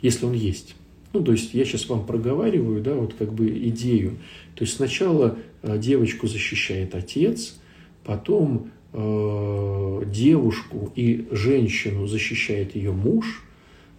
если 0.00 0.26
он 0.26 0.32
есть. 0.32 0.76
Ну, 1.12 1.22
то 1.22 1.32
есть 1.32 1.54
я 1.54 1.64
сейчас 1.64 1.88
вам 1.88 2.06
проговариваю, 2.06 2.82
да, 2.82 2.94
вот 2.94 3.14
как 3.14 3.32
бы 3.32 3.48
идею. 3.68 4.18
То 4.54 4.62
есть 4.62 4.76
сначала 4.76 5.38
э, 5.62 5.78
девочку 5.78 6.26
защищает 6.26 6.94
отец, 6.94 7.58
потом 8.04 8.70
э, 8.92 10.02
девушку 10.06 10.92
и 10.94 11.26
женщину 11.30 12.06
защищает 12.06 12.76
ее 12.76 12.92
муж, 12.92 13.44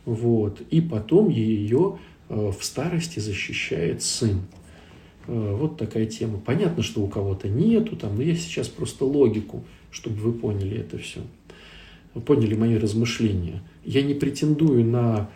вот, 0.05 0.61
и 0.69 0.81
потом 0.81 1.29
ее 1.29 1.99
э, 2.29 2.51
в 2.57 2.63
старости 2.63 3.19
защищает 3.19 4.01
сын. 4.03 4.41
Э, 5.29 5.55
вот 5.55 5.77
такая 5.77 6.07
тема. 6.07 6.39
Понятно, 6.39 6.81
что 6.81 7.01
у 7.01 7.07
кого-то 7.07 7.47
нету, 7.47 7.95
там, 7.95 8.15
но 8.15 8.23
я 8.23 8.35
сейчас 8.35 8.67
просто 8.67 9.05
логику, 9.05 9.63
чтобы 9.91 10.15
вы 10.17 10.33
поняли 10.33 10.77
это 10.77 10.97
все. 10.97 11.21
Вы 12.15 12.21
поняли 12.21 12.55
мои 12.55 12.77
размышления. 12.77 13.61
Я 13.85 14.01
не 14.01 14.15
претендую 14.15 14.83
на 14.83 15.29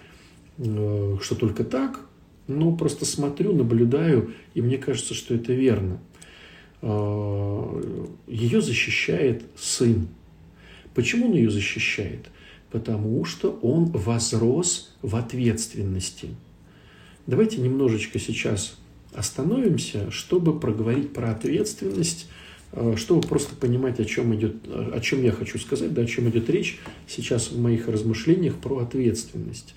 э, 0.58 1.18
что 1.22 1.36
только 1.36 1.64
так, 1.64 2.08
но 2.48 2.76
просто 2.76 3.06
смотрю, 3.06 3.54
наблюдаю, 3.54 4.34
и 4.56 4.64
мне 4.64 4.80
кажется, 4.80 5.14
что 5.14 5.36
это 5.36 5.54
верно. 5.54 6.00
Э, 6.82 7.84
ее 8.28 8.62
защищает 8.64 9.44
сын. 9.56 10.08
Почему 10.96 11.28
он 11.28 11.34
ее 11.34 11.52
защищает? 11.52 12.32
Потому 12.72 13.26
что 13.26 13.52
он 13.62 13.86
возрос 13.92 14.96
в 15.04 15.16
ответственности. 15.16 16.30
Давайте 17.28 17.62
немножечко 17.62 18.18
сейчас 18.18 18.80
остановимся, 19.16 20.12
чтобы 20.12 20.60
проговорить 20.60 21.14
про 21.14 21.32
ответственность, 21.32 22.28
э, 22.72 22.96
чтобы 22.98 23.22
просто 23.28 23.56
понимать, 23.56 24.00
о 24.00 24.06
чем 24.06 24.36
идет, 24.36 24.56
о 24.68 25.00
чем 25.00 25.24
я 25.24 25.32
хочу 25.32 25.60
сказать, 25.60 25.94
да, 25.94 26.04
о 26.04 26.06
чем 26.06 26.30
идет 26.30 26.50
речь 26.50 26.80
сейчас 27.08 27.52
в 27.52 27.60
моих 27.60 27.88
размышлениях 27.88 28.56
про 28.56 28.80
ответственность. 28.80 29.76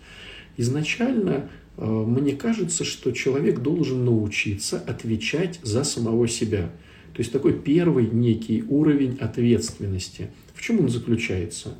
Изначально 0.57 1.49
э, 1.77 1.85
мне 1.85 2.33
кажется, 2.33 2.85
что 2.85 3.13
человек 3.13 3.61
должен 3.61 4.05
научиться 4.05 4.79
отвечать 4.79 5.61
за 5.63 5.85
самого 5.85 6.29
себя. 6.29 6.71
То 7.13 7.21
есть 7.21 7.33
такой 7.33 7.55
первый 7.55 8.09
некий 8.09 8.63
уровень 8.69 9.17
ответственности. 9.21 10.31
В 10.55 10.63
чем 10.63 10.81
он 10.81 10.89
заключается? 10.89 11.75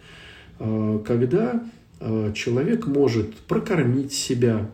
Э, 0.59 1.01
когда 1.07 1.65
человек 2.35 2.87
может 2.87 3.35
прокормить 3.35 4.13
себя, 4.13 4.71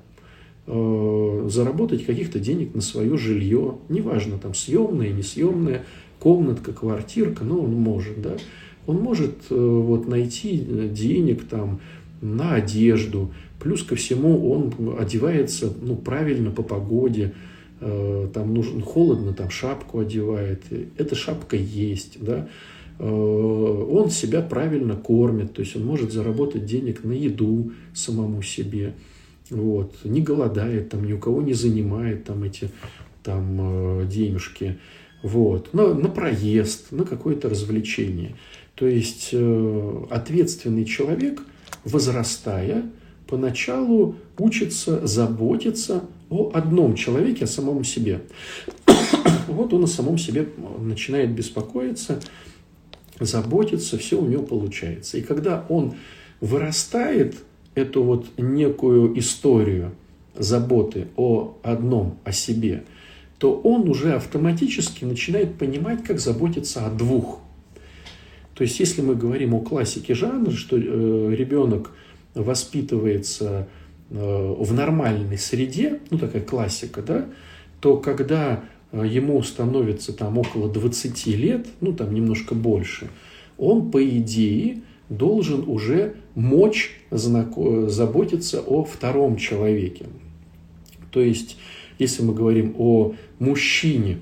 Э, 0.64 1.48
заработать 1.50 2.06
каких-то 2.06 2.38
денег 2.38 2.72
на 2.72 2.82
свое 2.82 3.18
жилье, 3.18 3.78
неважно, 3.88 4.38
там 4.38 4.54
съемное, 4.54 5.10
несъемное, 5.10 5.82
комнатка, 6.20 6.72
квартирка, 6.72 7.42
но 7.42 7.58
он 7.58 7.72
может, 7.74 8.22
да, 8.22 8.36
он 8.86 8.98
может 8.98 9.34
э, 9.50 9.56
вот 9.56 10.06
найти 10.06 10.56
денег 10.92 11.48
там 11.48 11.80
на 12.20 12.54
одежду, 12.54 13.32
плюс 13.58 13.82
ко 13.82 13.96
всему 13.96 14.52
он 14.52 14.72
одевается, 15.00 15.72
ну, 15.82 15.96
правильно 15.96 16.52
по 16.52 16.62
погоде, 16.62 17.34
э, 17.80 18.28
там 18.32 18.54
нужен 18.54 18.82
холодно, 18.82 19.32
там 19.32 19.50
шапку 19.50 19.98
одевает, 19.98 20.62
эта 20.96 21.16
шапка 21.16 21.56
есть, 21.56 22.18
да, 22.20 22.46
он 23.00 24.10
себя 24.10 24.42
правильно 24.42 24.94
кормит, 24.94 25.54
то 25.54 25.62
есть 25.62 25.74
он 25.74 25.84
может 25.84 26.12
заработать 26.12 26.66
денег 26.66 27.02
на 27.02 27.10
еду 27.10 27.72
самому 27.94 28.42
себе, 28.42 28.94
вот, 29.52 29.94
не 30.04 30.20
голодает, 30.20 30.90
там, 30.90 31.04
ни 31.04 31.12
у 31.12 31.18
кого 31.18 31.42
не 31.42 31.52
занимает 31.52 32.24
там 32.24 32.42
эти 32.42 32.70
там 33.22 34.00
э, 34.00 34.06
денежки, 34.06 34.78
вот, 35.22 35.72
на, 35.72 35.94
на 35.94 36.08
проезд, 36.08 36.90
на 36.90 37.04
какое-то 37.04 37.48
развлечение. 37.48 38.34
То 38.74 38.86
есть 38.86 39.28
э, 39.32 40.04
ответственный 40.10 40.84
человек, 40.84 41.42
возрастая, 41.84 42.90
поначалу 43.28 44.16
учится 44.38 45.06
заботиться 45.06 46.04
о 46.30 46.50
одном 46.52 46.96
человеке, 46.96 47.44
о 47.44 47.48
самом 47.48 47.84
себе. 47.84 48.22
вот 49.46 49.72
он 49.72 49.84
о 49.84 49.86
самом 49.86 50.18
себе 50.18 50.48
начинает 50.80 51.30
беспокоиться, 51.30 52.20
заботиться, 53.20 53.98
все 53.98 54.20
у 54.20 54.26
него 54.26 54.42
получается. 54.42 55.18
И 55.18 55.22
когда 55.22 55.64
он 55.68 55.94
вырастает– 56.40 57.36
эту 57.74 58.02
вот 58.02 58.26
некую 58.36 59.18
историю 59.18 59.92
заботы 60.34 61.08
о 61.16 61.56
одном, 61.62 62.18
о 62.24 62.32
себе, 62.32 62.84
то 63.38 63.54
он 63.54 63.88
уже 63.88 64.14
автоматически 64.14 65.04
начинает 65.04 65.56
понимать, 65.56 66.04
как 66.04 66.20
заботиться 66.20 66.86
о 66.86 66.90
двух. 66.90 67.40
То 68.54 68.62
есть, 68.62 68.78
если 68.78 69.02
мы 69.02 69.14
говорим 69.14 69.54
о 69.54 69.60
классике 69.60 70.14
жанра, 70.14 70.50
что 70.50 70.76
э, 70.76 71.34
ребенок 71.34 71.92
воспитывается 72.34 73.68
э, 74.10 74.54
в 74.58 74.72
нормальной 74.74 75.38
среде, 75.38 76.00
ну 76.10 76.18
такая 76.18 76.42
классика, 76.42 77.02
да, 77.02 77.26
то 77.80 77.96
когда 77.96 78.62
э, 78.92 79.04
ему 79.06 79.42
становится 79.42 80.12
там 80.12 80.38
около 80.38 80.68
20 80.70 81.26
лет, 81.28 81.66
ну 81.80 81.92
там 81.92 82.14
немножко 82.14 82.54
больше, 82.54 83.08
он 83.58 83.90
по 83.90 84.06
идее 84.06 84.82
должен 85.08 85.68
уже 85.68 86.14
мочь 86.34 86.92
заботиться 87.10 88.60
о 88.60 88.84
втором 88.84 89.36
человеке. 89.36 90.06
То 91.10 91.20
есть, 91.20 91.58
если 91.98 92.22
мы 92.22 92.34
говорим 92.34 92.74
о 92.78 93.14
мужчине, 93.38 94.18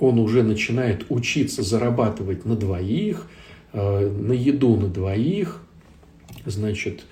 он 0.00 0.18
уже 0.18 0.42
начинает 0.42 1.06
учиться 1.10 1.62
зарабатывать 1.62 2.44
на 2.44 2.56
двоих, 2.56 3.28
э, 3.72 4.08
на 4.08 4.32
еду 4.32 4.76
на 4.76 4.88
двоих, 4.88 5.62
значит, 6.46 7.04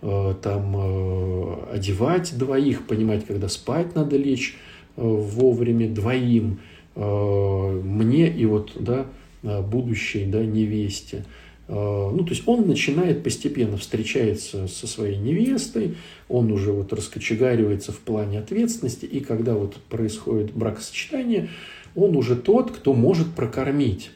э, 0.00 0.34
там 0.40 0.74
э, 0.76 1.74
одевать 1.74 2.38
двоих, 2.38 2.86
понимать, 2.86 3.26
когда 3.26 3.48
спать 3.48 3.94
надо 3.94 4.16
лечь 4.16 4.56
вовремя 4.96 5.90
двоим, 5.90 6.60
мне 6.94 8.34
и 8.34 8.46
вот, 8.46 8.72
да, 8.80 9.04
будущей, 9.42 10.24
да, 10.24 10.42
невесте. 10.42 11.26
Ну, 11.68 12.18
то 12.18 12.30
есть 12.30 12.44
он 12.46 12.68
начинает 12.68 13.24
постепенно 13.24 13.76
встречается 13.76 14.68
со 14.68 14.86
своей 14.86 15.16
невестой, 15.16 15.96
он 16.28 16.52
уже 16.52 16.70
вот 16.70 16.92
раскочегаривается 16.92 17.90
в 17.90 17.98
плане 17.98 18.38
ответственности, 18.38 19.04
и 19.04 19.18
когда 19.18 19.54
вот 19.54 19.74
происходит 19.88 20.52
бракосочетание, 20.52 21.48
он 21.96 22.16
уже 22.16 22.36
тот, 22.36 22.70
кто 22.70 22.92
может 22.92 23.34
прокормить, 23.34 24.10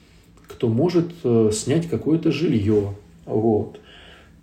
кто 0.46 0.68
может 0.68 1.06
э, 1.24 1.50
снять 1.52 1.88
какое-то 1.88 2.30
жилье. 2.30 2.94
Вот. 3.24 3.80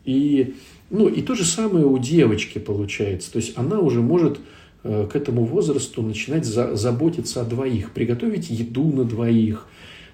И, 0.04 0.56
ну, 0.90 1.08
и 1.08 1.22
то 1.22 1.36
же 1.36 1.46
самое 1.46 1.86
у 1.86 1.98
девочки 2.00 2.58
получается. 2.58 3.32
То 3.32 3.38
есть 3.38 3.58
она 3.58 3.80
уже 3.80 4.02
может 4.02 4.40
э, 4.84 5.08
к 5.12 5.16
этому 5.16 5.46
возрасту 5.46 6.02
начинать 6.02 6.46
за, 6.46 6.76
заботиться 6.76 7.42
о 7.42 7.46
двоих, 7.46 7.92
приготовить 7.92 8.50
еду 8.50 8.86
на 8.86 9.04
двоих, 9.04 9.68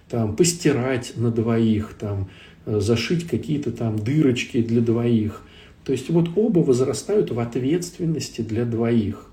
там, 0.10 0.36
постирать 0.36 1.14
на 1.16 1.32
двоих, 1.32 1.94
там, 1.98 2.24
э, 2.24 2.53
зашить 2.66 3.28
какие-то 3.28 3.72
там 3.72 3.98
дырочки 3.98 4.62
для 4.62 4.82
двоих. 4.82 5.42
То 5.84 5.92
есть 5.92 6.10
вот 6.10 6.30
оба 6.36 6.60
возрастают 6.60 7.32
в 7.32 7.40
ответственности 7.40 8.42
для 8.42 8.66
двоих. 8.66 9.30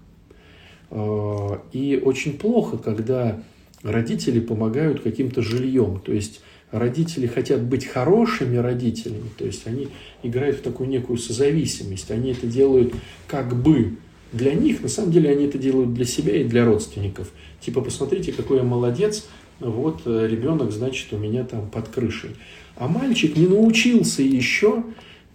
И 1.72 2.02
очень 2.04 2.36
плохо, 2.38 2.76
когда 2.76 3.40
родители 3.82 4.40
помогают 4.40 5.00
каким-то 5.00 5.42
жильем. 5.42 6.00
То 6.04 6.12
есть 6.12 6.40
родители 6.72 7.26
хотят 7.26 7.62
быть 7.62 7.86
хорошими 7.86 8.56
родителями, 8.56 9.30
то 9.36 9.44
есть 9.44 9.66
они 9.66 9.88
играют 10.22 10.58
в 10.58 10.62
такую 10.62 10.88
некую 10.88 11.18
созависимость. 11.18 12.10
Они 12.10 12.32
это 12.32 12.46
делают 12.46 12.94
как 13.26 13.54
бы 13.54 13.96
для 14.32 14.54
них, 14.54 14.80
на 14.82 14.88
самом 14.88 15.12
деле 15.12 15.30
они 15.30 15.46
это 15.46 15.58
делают 15.58 15.94
для 15.94 16.04
себя 16.04 16.36
и 16.36 16.44
для 16.44 16.64
родственников. 16.64 17.32
Типа, 17.60 17.80
посмотрите, 17.80 18.32
какой 18.32 18.58
я 18.58 18.62
молодец, 18.62 19.28
вот 19.58 20.02
э, 20.04 20.28
ребенок, 20.30 20.70
значит, 20.70 21.12
у 21.12 21.18
меня 21.18 21.44
там 21.44 21.68
под 21.68 21.88
крышей. 21.88 22.30
А 22.76 22.88
мальчик 22.88 23.36
не 23.36 23.46
научился 23.46 24.22
еще 24.22 24.84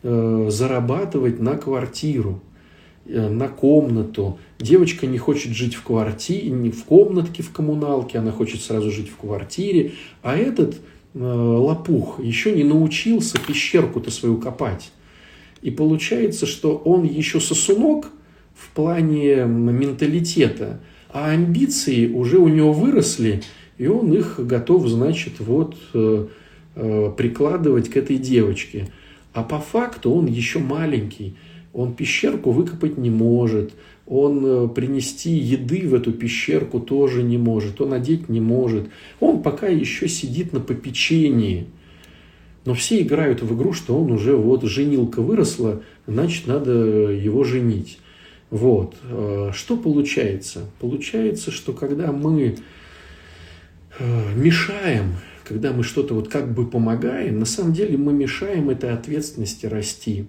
э, 0.04 0.48
зарабатывать 0.50 1.39
на 1.39 1.58
квартиру. 1.58 2.42
Э, 3.08 3.30
на 3.30 3.48
комнату. 3.48 4.39
Девочка 4.58 5.06
не 5.06 5.20
хочет 5.20 5.51
жить 5.51 5.75
в 5.75 5.84
квартире, 5.84 6.50
не 6.50 6.72
в 6.72 6.86
комнатке 6.86 7.44
в 7.44 7.51
коммуналке, 7.51 8.18
она 8.18 8.32
хочет 8.32 8.62
сразу 8.62 8.89
жить 8.89 9.10
в 9.10 9.18
квартире. 9.18 9.92
А 10.24 10.36
этот 10.36 10.77
э, 11.13 11.20
лопух 11.20 12.20
еще 12.20 12.51
не 12.51 12.63
научился 12.63 13.38
пещерку-то 13.38 14.10
свою 14.10 14.38
копать. 14.38 14.92
И 15.62 15.70
получается, 15.70 16.48
что 16.48 16.75
он 16.77 17.04
еще 17.04 17.39
сосунок 17.39 18.08
в 18.56 18.70
плане 18.72 19.45
менталитета, 19.45 20.80
а 21.10 21.30
амбиции 21.30 22.12
уже 22.12 22.39
у 22.39 22.48
него 22.48 22.74
выросли, 22.74 23.43
и 23.78 23.86
он 23.86 24.12
их 24.13 24.39
готов, 24.39 24.88
значит, 24.88 25.34
вот 25.39 25.76
э, 25.93 26.26
прикладывать 26.75 27.89
к 27.89 27.97
этой 27.97 28.17
девочке. 28.17 28.89
А 29.33 29.43
по 29.43 29.59
факту 29.59 30.11
он 30.11 30.25
еще 30.27 30.59
маленький– 30.59 31.35
он 31.75 31.93
пещерку 31.93 32.51
выкопать 32.51 32.97
не 32.97 33.09
может, 33.09 33.73
он 34.07 34.45
э, 34.45 34.67
принести 34.69 35.31
еды 35.31 35.85
в 35.85 35.93
эту 35.93 36.13
пещерку 36.13 36.79
тоже 36.79 37.21
не 37.21 37.38
может, 37.38 37.81
он 37.81 37.91
одеть 37.91 38.29
не 38.29 38.39
может. 38.39 38.88
Он 39.19 39.43
пока 39.43 39.67
еще 39.67 40.07
сидит 40.07 40.53
на 40.53 40.61
попечении. 40.61 41.67
Но 42.63 42.75
все 42.75 43.01
играют 43.01 43.41
в 43.41 43.53
игру, 43.55 43.73
что 43.73 43.99
он 43.99 44.11
уже 44.11 44.38
вот 44.38 44.63
женилка 44.63 45.21
выросла, 45.21 45.81
значит, 46.07 46.47
надо 46.47 46.71
его 46.71 47.43
женить. 47.43 47.99
Вот. 48.51 48.95
Э, 49.03 49.51
что 49.53 49.75
получается? 49.75 50.69
Получается, 50.79 51.51
что 51.51 51.73
когда 51.73 52.13
мы 52.13 52.55
э, 53.99 54.33
мешаем, 54.38 55.15
когда 55.45 55.71
мы 55.71 55.84
что-то 55.84 56.13
вот 56.13 56.27
как 56.27 56.53
бы 56.53 56.67
помогаем, 56.67 57.39
на 57.39 57.45
самом 57.45 57.73
деле 57.73 57.97
мы 57.97 58.13
мешаем 58.13 58.69
этой 58.69 58.91
ответственности 58.91 59.65
расти. 59.65 60.25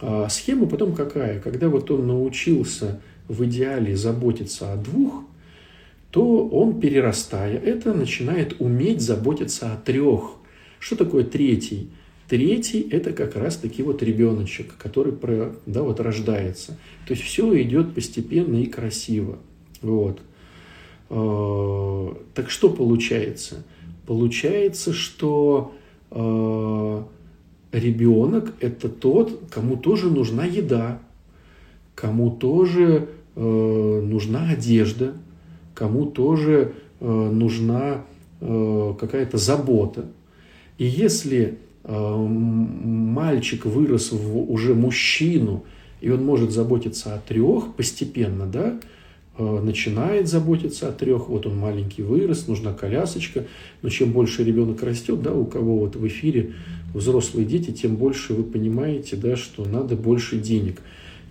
А 0.00 0.28
схема 0.28 0.66
потом 0.66 0.94
какая? 0.94 1.40
Когда 1.40 1.68
вот 1.68 1.90
он 1.90 2.06
научился 2.06 3.00
в 3.28 3.44
идеале 3.44 3.96
заботиться 3.96 4.72
о 4.72 4.76
двух, 4.76 5.24
то 6.10 6.46
он, 6.48 6.80
перерастая 6.80 7.58
это, 7.58 7.94
начинает 7.94 8.60
уметь 8.60 9.00
заботиться 9.00 9.72
о 9.72 9.76
трех. 9.76 10.36
Что 10.78 10.96
такое 10.96 11.24
третий? 11.24 11.90
Третий– 12.28 12.80
это 12.90 13.12
как 13.12 13.36
раз-таки 13.36 13.82
вот 13.82 14.02
ребеночек, 14.02 14.76
который 14.78 15.14
да, 15.66 15.82
вот 15.82 16.00
рождается. 16.00 16.78
То 17.06 17.14
есть 17.14 17.22
все 17.22 17.60
идет 17.62 17.94
постепенно 17.94 18.56
и 18.56 18.66
красиво. 18.66 19.38
Вот. 19.82 20.20
А, 21.10 22.16
так 22.34 22.50
что 22.50 22.70
получается? 22.70 23.64
Получается, 24.06 24.92
что 24.92 25.72
а, 26.10 27.06
ребенок– 27.72 28.54
это 28.60 28.88
тот, 28.88 29.40
кому 29.50 29.76
тоже 29.76 30.10
нужна 30.10 30.44
еда, 30.44 31.00
кому 31.94 32.30
тоже 32.30 33.08
э, 33.34 34.00
нужна 34.04 34.50
одежда, 34.50 35.14
кому 35.74 36.06
тоже 36.06 36.72
э, 37.00 37.06
нужна 37.06 38.04
э, 38.40 38.94
какая-то 38.98 39.38
забота. 39.38 40.06
И 40.78 40.84
если 40.84 41.58
э, 41.82 42.16
мальчик 42.16 43.64
вырос 43.64 44.12
в 44.12 44.50
уже 44.50 44.74
мужчину, 44.74 45.64
и 46.00 46.10
он 46.10 46.24
может 46.24 46.50
заботиться 46.52 47.14
о 47.14 47.18
трех 47.18 47.74
постепенно, 47.74 48.46
да, 48.46 48.68
э, 48.68 48.80
начинает 49.38 50.28
заботиться 50.28 50.88
о 50.88 50.92
трех, 50.92 51.28
вот 51.28 51.46
он 51.46 51.56
маленький 51.58 52.02
вырос, 52.02 52.46
нужна 52.46 52.72
колясочка, 52.72 53.46
но 53.82 53.88
чем 53.88 54.12
больше 54.12 54.44
ребенок 54.44 54.82
растет, 54.82 55.22
да, 55.22 55.32
у 55.32 55.44
кого 55.44 55.78
вот 55.78 55.96
в 55.96 56.06
эфире 56.06 56.52
взрослые 56.92 57.44
дети, 57.44 57.72
тем 57.72 57.96
больше 57.96 58.32
вы 58.34 58.44
понимаете, 58.44 59.16
да, 59.16 59.36
что 59.36 59.64
надо 59.64 59.96
больше 59.96 60.38
денег. 60.38 60.80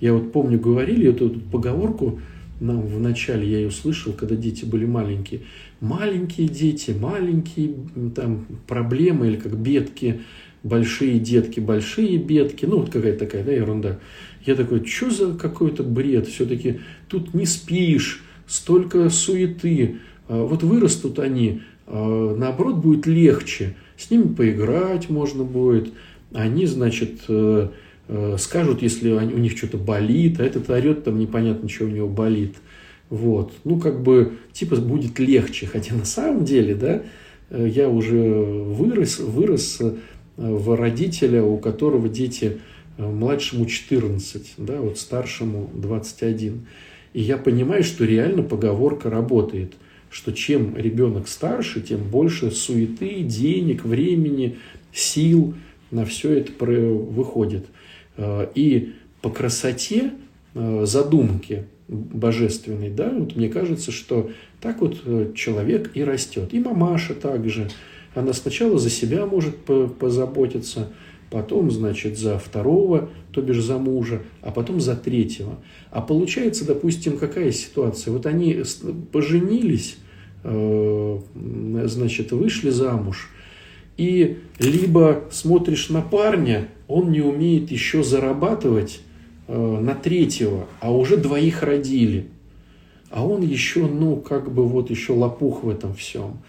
Я 0.02 0.14
вот 0.14 0.34
помню, 0.34 0.60
говорили 0.60 1.10
эту, 1.10 1.30
поговорку, 1.30 2.20
нам 2.60 2.82
в 2.82 3.00
начале 3.00 3.50
я 3.50 3.60
ее 3.60 3.72
слышал, 3.72 4.14
когда 4.14 4.36
дети 4.36 4.66
были 4.66 4.86
маленькие. 4.86 5.42
Маленькие 5.80 6.48
дети, 6.48 6.92
маленькие 6.92 7.76
там 8.16 8.46
проблемы 8.68 9.28
или 9.28 9.38
как 9.38 9.58
бедки, 9.58 10.22
большие 10.64 11.20
детки, 11.20 11.60
большие 11.60 12.18
бедки, 12.18 12.66
ну 12.66 12.80
вот 12.80 12.90
какая-то 12.90 13.20
такая, 13.20 13.44
да, 13.44 13.52
ерунда. 13.52 14.00
Я 14.46 14.56
такой, 14.56 14.86
что 14.86 15.10
за 15.10 15.34
какой-то 15.34 15.84
бред, 15.84 16.28
все-таки 16.28 16.80
тут 17.08 17.34
не 17.34 17.46
спишь, 17.46 18.24
столько 18.48 19.10
суеты, 19.10 19.98
а 20.28 20.44
вот 20.44 20.64
вырастут 20.64 21.20
они, 21.20 21.62
а 21.86 22.36
наоборот 22.36 22.78
будет 22.78 23.06
легче 23.06 23.76
с 23.98 24.10
ними 24.10 24.34
поиграть 24.34 25.10
можно 25.10 25.44
будет. 25.44 25.94
Они, 26.34 26.66
значит, 26.66 27.22
э, 27.28 27.70
э, 28.08 28.36
скажут, 28.40 28.82
если 28.82 29.12
у 29.12 29.38
них 29.38 29.58
что-то 29.58 29.78
болит, 29.78 30.40
а 30.40 30.44
этот 30.44 30.70
орет, 30.70 31.04
там 31.04 31.20
непонятно, 31.20 31.70
что 31.70 31.86
у 31.86 31.90
него 31.90 32.08
болит. 32.08 32.56
Вот. 33.10 33.54
Ну, 33.64 33.80
как 33.80 34.02
бы, 34.02 34.34
типа, 34.52 34.76
будет 34.78 35.20
легче. 35.20 35.68
Хотя 35.68 35.96
на 35.96 36.06
самом 36.06 36.44
деле, 36.44 36.76
да, 36.76 37.04
э, 37.50 37.68
я 37.70 37.88
уже 37.88 38.20
вырос, 38.20 39.20
вырос 39.20 39.80
в 40.38 40.76
родителя, 40.76 41.44
у 41.44 41.58
которого 41.58 42.10
дети 42.10 42.60
младшему 42.98 43.66
14, 43.66 44.54
да, 44.58 44.82
вот 44.82 44.98
старшему 44.98 45.70
21. 45.74 46.66
И 47.14 47.22
я 47.22 47.38
понимаю, 47.38 47.84
что 47.84 48.06
реально 48.06 48.44
поговорка 48.44 49.10
работает 49.10 49.74
что 50.14 50.32
чем 50.32 50.78
ребенок 50.78 51.28
старше, 51.28 51.82
тем 51.82 52.04
больше 52.04 52.52
суеты, 52.52 53.24
денег, 53.24 53.84
времени, 53.84 54.58
сил 54.94 55.56
на 55.90 56.06
все 56.06 56.34
это 56.34 56.52
выходит. 56.64 57.66
Э, 58.16 58.48
и 58.54 58.94
по 59.22 59.32
красоте 59.32 60.12
э, 60.54 60.84
задумки 60.86 61.66
божественной, 61.88 62.92
да, 62.92 63.10
вот 63.10 63.36
мне 63.36 63.50
кажется, 63.50 63.92
что 63.92 64.30
так 64.62 64.82
вот 64.82 65.02
э, 65.06 65.32
человек 65.36 65.92
и 65.96 66.04
растет. 66.04 66.54
И 66.54 66.60
мамаша 66.60 67.16
также. 67.16 67.70
Она 68.16 68.34
сначала 68.34 68.78
за 68.78 68.90
себя 68.90 69.26
может 69.26 69.56
позаботиться, 70.00 70.90
потом, 71.30 71.72
значит, 71.72 72.18
за 72.18 72.38
второго, 72.38 73.10
то 73.32 73.42
бишь 73.42 73.62
за 73.62 73.78
мужа, 73.80 74.22
а 74.42 74.52
потом 74.52 74.80
за 74.80 74.96
третьего. 74.96 75.58
А 75.90 76.02
получается, 76.02 76.66
допустим, 76.66 77.18
какая 77.18 77.52
ситуация? 77.52 78.12
Вот 78.14 78.26
они 78.26 78.64
поженились, 79.12 79.98
э, 80.44 81.20
значит, 81.86 82.32
вышли 82.32 82.70
замуж, 82.70 83.30
и 83.98 84.40
либо 84.60 85.24
смотришь 85.32 85.90
на 85.90 86.02
парня, 86.02 86.70
он 86.88 87.12
не 87.12 87.22
умеет 87.22 87.72
еще 87.72 88.04
зарабатывать 88.04 89.02
э, 89.48 89.80
на 89.82 89.96
третьего, 89.96 90.68
а 90.80 90.92
уже 90.92 91.18
двоих 91.18 91.64
родили. 91.64 92.28
А 93.10 93.26
он 93.26 93.42
еще, 93.42 93.88
ну, 93.88 94.18
как 94.18 94.52
бы 94.52 94.68
вот 94.68 94.90
еще 94.90 95.14
лопух 95.14 95.64
в 95.64 95.70
этом 95.70 95.94
всем. 95.94 96.40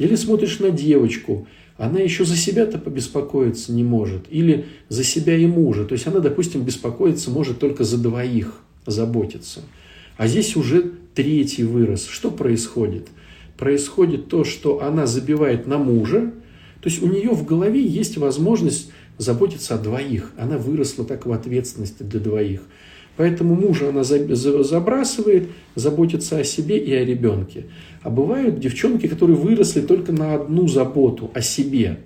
Или 0.00 0.16
смотришь 0.16 0.58
на 0.60 0.70
девочку, 0.70 1.46
она 1.76 2.00
еще 2.00 2.24
за 2.24 2.34
себя-то 2.34 2.78
побеспокоиться 2.78 3.70
не 3.70 3.84
может. 3.84 4.24
Или 4.30 4.64
за 4.88 5.04
себя 5.04 5.36
и 5.36 5.46
мужа. 5.46 5.84
То 5.84 5.92
есть 5.92 6.06
она, 6.06 6.20
допустим, 6.20 6.62
беспокоиться 6.62 7.30
может 7.30 7.58
только 7.58 7.84
за 7.84 7.98
двоих 7.98 8.60
заботиться. 8.86 9.60
А 10.16 10.26
здесь 10.26 10.56
уже 10.56 10.92
третий 11.14 11.64
вырос. 11.64 12.06
Что 12.06 12.30
происходит? 12.30 13.08
Происходит 13.58 14.28
то, 14.28 14.42
что 14.42 14.82
она 14.82 15.06
забивает 15.06 15.66
на 15.66 15.76
мужа. 15.76 16.32
То 16.80 16.88
есть 16.88 17.02
у 17.02 17.06
нее 17.06 17.30
в 17.30 17.44
голове 17.44 17.84
есть 17.84 18.16
возможность 18.16 18.90
заботиться 19.18 19.74
о 19.74 19.78
двоих. 19.78 20.32
Она 20.38 20.56
выросла 20.56 21.04
так 21.04 21.26
в 21.26 21.32
ответственности 21.32 22.04
для 22.04 22.20
двоих. 22.20 22.62
Поэтому 23.20 23.54
мужа 23.54 23.90
она 23.90 24.02
забрасывает, 24.02 25.50
заботится 25.74 26.38
о 26.38 26.42
себе 26.42 26.78
и 26.78 26.90
о 26.94 27.04
ребенке. 27.04 27.66
А 28.00 28.08
бывают 28.08 28.58
девчонки, 28.58 29.08
которые 29.08 29.36
выросли 29.36 29.82
только 29.82 30.10
на 30.10 30.36
одну 30.36 30.66
заботу 30.66 31.30
о 31.34 31.42
себе. 31.42 31.98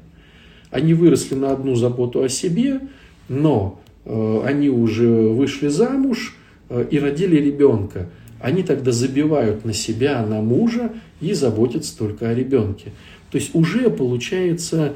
Они 0.72 0.92
выросли 0.92 1.36
на 1.36 1.52
одну 1.52 1.76
заботу 1.76 2.20
о 2.24 2.28
себе, 2.28 2.80
но 3.28 3.80
э, 4.04 4.40
они 4.44 4.70
уже 4.70 5.08
вышли 5.08 5.68
замуж 5.68 6.36
э, 6.68 6.84
и 6.90 6.98
родили 6.98 7.36
ребенка. 7.36 8.10
Они 8.40 8.64
тогда 8.64 8.90
забивают 8.90 9.64
на 9.64 9.72
себя, 9.72 10.26
на 10.26 10.42
мужа 10.42 10.90
и 11.20 11.32
заботятся 11.32 11.96
только 11.96 12.28
о 12.28 12.34
ребенке. 12.34 12.90
То 13.30 13.38
есть 13.38 13.54
уже 13.54 13.88
получается 13.88 14.94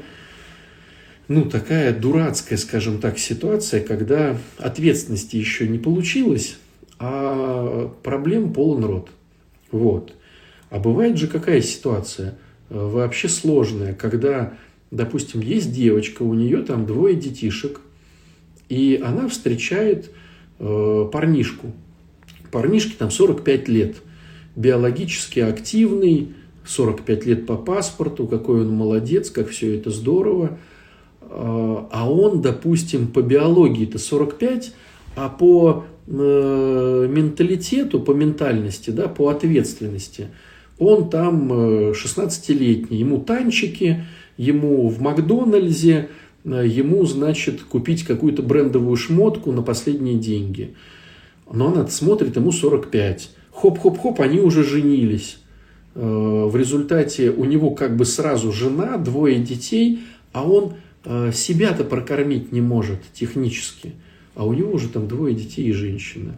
ну, 1.29 1.45
такая 1.45 1.93
дурацкая, 1.93 2.57
скажем 2.57 2.99
так, 2.99 3.19
ситуация, 3.19 3.81
когда 3.81 4.35
ответственности 4.57 5.35
еще 5.35 5.67
не 5.67 5.77
получилось, 5.77 6.57
а 6.97 7.93
проблем 8.01 8.51
полон 8.51 8.83
рот. 8.83 9.09
Вот. 9.71 10.15
А 10.71 10.79
бывает 10.79 11.17
же 11.17 11.27
какая 11.27 11.61
ситуация 11.61 12.39
э, 12.69 12.73
вообще 12.73 13.29
сложная, 13.29 13.93
когда, 13.93 14.53
допустим, 14.89 15.41
есть 15.41 15.71
девочка, 15.71 16.23
у 16.23 16.33
нее 16.33 16.63
там 16.63 16.87
двое 16.87 17.15
детишек, 17.15 17.79
и 18.67 18.99
она 19.01 19.27
встречает 19.27 20.09
э, 20.57 21.09
парнишку. 21.13 21.71
Парнишке 22.51 22.95
там 22.97 23.11
45 23.11 23.67
лет, 23.67 23.97
биологически 24.55 25.41
активный, 25.41 26.33
45 26.65 27.25
лет 27.27 27.45
по 27.45 27.55
паспорту, 27.55 28.25
какой 28.25 28.61
он 28.61 28.71
молодец, 28.71 29.29
как 29.29 29.49
все 29.49 29.75
это 29.75 29.91
здорово– 29.91 30.57
а, 31.21 31.87
а 31.91 32.11
он, 32.11 32.41
допустим, 32.41 33.07
по 33.07 33.21
биологии-то 33.21 33.99
45, 33.99 34.73
а 35.15 35.29
по 35.29 35.85
э, 36.07 37.07
менталитету, 37.09 37.99
по 37.99 38.11
ментальности, 38.11 38.89
да, 38.89 39.07
по 39.07 39.29
ответственности, 39.29 40.27
он 40.77 41.09
там 41.09 41.51
16-летний, 41.91 42.97
э, 42.97 42.99
ему 43.01 43.19
танчики, 43.19 44.05
ему 44.37 44.87
в 44.87 45.01
Макдональдсе, 45.01 46.09
э, 46.45 46.63
ему, 46.65 47.05
значит, 47.05 47.61
купить 47.61 48.03
какую-то 48.03 48.41
брендовую 48.41 48.95
шмотку 48.95 49.51
на 49.51 49.61
последние 49.61 50.15
деньги. 50.15 50.73
Но 51.51 51.67
она 51.67 51.85
смотрит, 51.87 52.35
ему 52.37 52.51
45. 52.51 53.31
Хоп-хоп-хоп, 53.51 54.21
они 54.21 54.39
уже 54.39 54.63
женились. 54.63 55.39
В 55.95 56.55
результате 56.55 57.31
у 57.31 57.43
него 57.43 57.71
как 57.71 57.97
бы 57.97 58.05
сразу 58.05 58.51
жена, 58.51 58.97
двое 58.97 59.39
детей, 59.39 60.01
а 60.31 60.47
он 60.47 60.73
Э, 60.73 60.88
себя-то 61.33 61.83
прокормить 61.83 62.51
не 62.51 62.61
может 62.61 62.99
технически, 63.13 63.93
а 64.35 64.45
у 64.45 64.53
него 64.53 64.73
уже 64.73 64.89
там 64.89 65.07
двое 65.07 65.33
детей 65.33 65.65
и 65.65 65.71
женщина. 65.71 66.35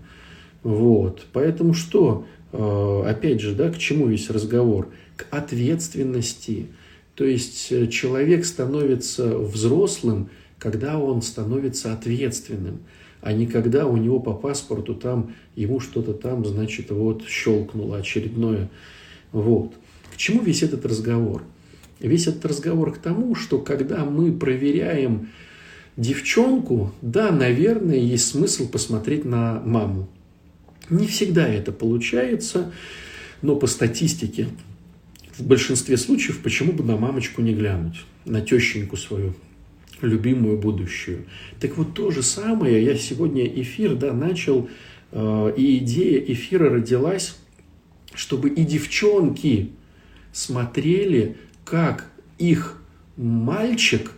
Вот. 0.63 1.25
Поэтому 1.33 1.73
что? 1.73 2.25
Э, 2.51 3.03
опять 3.07 3.41
же, 3.41 3.55
да, 3.55 3.69
к 3.69 3.77
чему 3.77 4.07
весь 4.07 4.29
разговор? 4.29 4.89
К 5.15 5.27
ответственности. 5.31 6.67
То 7.15 7.25
есть 7.25 7.71
э, 7.71 7.87
человек 7.87 8.45
становится 8.45 9.37
взрослым, 9.37 10.29
когда 10.57 10.99
он 10.99 11.21
становится 11.21 11.93
ответственным, 11.93 12.79
а 13.21 13.33
не 13.33 13.47
когда 13.47 13.87
у 13.87 13.97
него 13.97 14.19
по 14.19 14.33
паспорту 14.33 14.95
там 14.95 15.33
ему 15.55 15.79
что-то 15.79 16.13
там, 16.13 16.45
значит, 16.45 16.91
вот 16.91 17.27
щелкнуло 17.27 17.97
очередное. 17.97 18.69
Вот. 19.31 19.73
К 20.13 20.17
чему 20.17 20.41
весь 20.41 20.63
этот 20.63 20.85
разговор? 20.85 21.43
Весь 22.07 22.27
этот 22.27 22.45
разговор 22.45 22.93
к 22.93 22.97
тому, 22.97 23.35
что 23.35 23.59
когда 23.59 24.05
мы 24.05 24.31
проверяем 24.31 25.29
девчонку, 25.97 26.93
да, 27.01 27.31
наверное, 27.31 27.97
есть 27.97 28.27
смысл 28.27 28.69
посмотреть 28.69 29.25
на 29.25 29.61
маму. 29.61 30.09
Не 30.89 31.07
всегда 31.07 31.47
это 31.47 31.71
получается, 31.71 32.71
но 33.41 33.55
по 33.55 33.67
статистике 33.67 34.47
в 35.37 35.45
большинстве 35.45 35.97
случаев 35.97 36.41
почему 36.41 36.73
бы 36.73 36.83
на 36.83 36.97
мамочку 36.97 37.41
не 37.41 37.53
глянуть, 37.53 38.03
на 38.25 38.41
тещеньку 38.41 38.97
свою, 38.97 39.33
любимую 40.01 40.57
будущую. 40.57 41.25
Так 41.59 41.77
вот 41.77 41.93
то 41.93 42.11
же 42.11 42.23
самое, 42.23 42.83
я 42.83 42.95
сегодня 42.95 43.45
эфир 43.45 43.95
да, 43.95 44.13
начал, 44.13 44.69
э, 45.11 45.53
и 45.55 45.77
идея 45.77 46.19
эфира 46.19 46.69
родилась, 46.69 47.35
чтобы 48.13 48.49
и 48.49 48.63
девчонки 48.65 49.71
смотрели 50.33 51.37
как 51.65 52.07
их 52.37 52.77
мальчик 53.17 54.11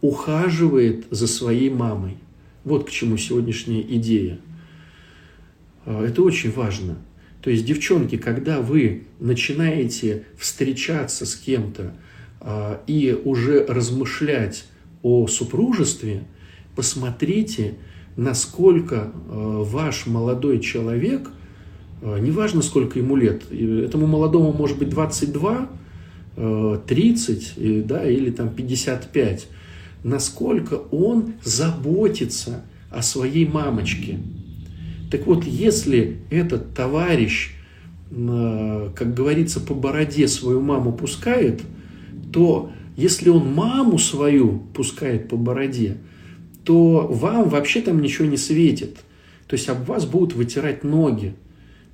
ухаживает 0.00 1.06
за 1.10 1.26
своей 1.26 1.70
мамой. 1.70 2.16
Вот 2.64 2.86
к 2.86 2.90
чему 2.90 3.16
сегодняшняя 3.16 3.80
идея. 3.80 4.38
А, 5.84 6.04
это 6.04 6.22
очень 6.22 6.52
важно. 6.52 6.96
То 7.40 7.50
есть, 7.50 7.64
девчонки, 7.64 8.16
когда 8.16 8.60
вы 8.60 9.04
начинаете 9.20 10.24
встречаться 10.36 11.26
с 11.26 11.36
кем-то 11.36 11.94
а, 12.40 12.82
и 12.86 13.18
уже 13.24 13.64
размышлять 13.64 14.64
о 15.02 15.26
супружестве, 15.28 16.24
посмотрите, 16.74 17.74
насколько 18.16 19.12
а, 19.14 19.62
ваш 19.62 20.06
молодой 20.06 20.60
человек, 20.60 21.30
неважно 22.02 22.60
сколько 22.60 22.98
ему 22.98 23.16
лет, 23.16 23.50
этому 23.50 24.06
молодому 24.06 24.52
может 24.52 24.78
быть 24.78 24.90
22, 24.90 25.70
30 26.36 27.52
э, 27.56 27.82
да, 27.82 28.08
или 28.08 28.30
там 28.30 28.50
55, 28.50 29.48
насколько 30.04 30.74
он 30.90 31.34
заботится 31.42 32.64
о 32.90 33.02
своей 33.02 33.46
мамочке. 33.46 34.18
Так 35.10 35.26
вот, 35.26 35.44
если 35.44 36.18
этот 36.30 36.74
товарищ, 36.74 37.52
э, 38.10 38.90
как 38.94 39.14
говорится, 39.14 39.60
по 39.60 39.74
бороде 39.74 40.28
свою 40.28 40.60
маму 40.60 40.92
пускает, 40.92 41.62
то 42.32 42.70
если 42.96 43.30
он 43.30 43.52
маму 43.52 43.98
свою 43.98 44.58
пускает 44.74 45.28
по 45.28 45.36
бороде, 45.36 45.96
то 46.64 47.06
вам 47.06 47.48
вообще 47.48 47.80
там 47.80 48.02
ничего 48.02 48.26
не 48.26 48.36
светит. 48.36 48.96
То 49.46 49.54
есть 49.54 49.68
об 49.68 49.84
вас 49.84 50.04
будут 50.04 50.34
вытирать 50.34 50.82
ноги, 50.82 51.34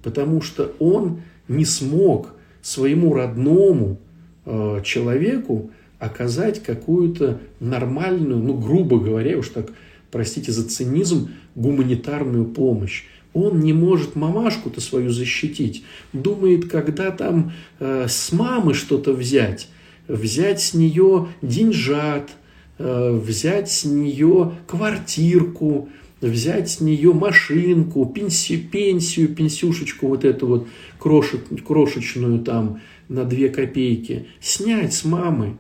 потому 0.03 0.41
что 0.41 0.73
он 0.79 1.21
не 1.49 1.65
смог 1.65 2.35
своему 2.63 3.13
родному 3.13 3.99
человеку 4.45 5.71
оказать 5.99 6.63
какую-то 6.63 7.39
нормальную, 7.61 8.39
ну, 8.39 8.55
грубо 8.55 8.99
говоря, 8.99 9.39
уж 9.39 9.51
так, 9.51 9.73
простите 10.11 10.51
за 10.51 10.69
цинизм, 10.69 11.31
гуманитарную 11.55 12.47
помощь. 12.47 13.05
Он 13.35 13.61
не 13.61 13.73
может 13.73 14.17
мамашку-то 14.17 14.81
свою 14.81 15.11
защитить. 15.11 15.85
Думает, 16.13 16.69
когда 16.69 17.13
там 17.13 17.53
э, 17.79 18.07
с 18.09 18.33
мамы 18.33 18.75
что-то 18.75 19.13
взять, 19.13 19.69
взять 20.09 20.61
с 20.61 20.75
нее 20.75 21.29
деньжат, 21.41 22.31
э, 22.79 23.13
взять 23.13 23.71
с 23.71 23.85
нее 23.85 24.53
квартирку, 24.67 25.89
взять 26.21 26.69
с 26.71 26.81
нее 26.81 27.13
машинку, 27.13 28.07
пенсию, 28.07 28.69
пенсию, 28.69 29.29
пенсюшечку 29.29 30.09
вот 30.09 30.25
эту 30.25 30.47
вот 30.47 30.69
крошет, 30.99 31.41
крошечную 31.67 32.41
там, 32.41 32.81
на 33.09 33.25
2 33.25 33.49
копейки, 33.49 34.27
снять 34.41 34.95
с 34.95 35.05
мамы, 35.05 35.57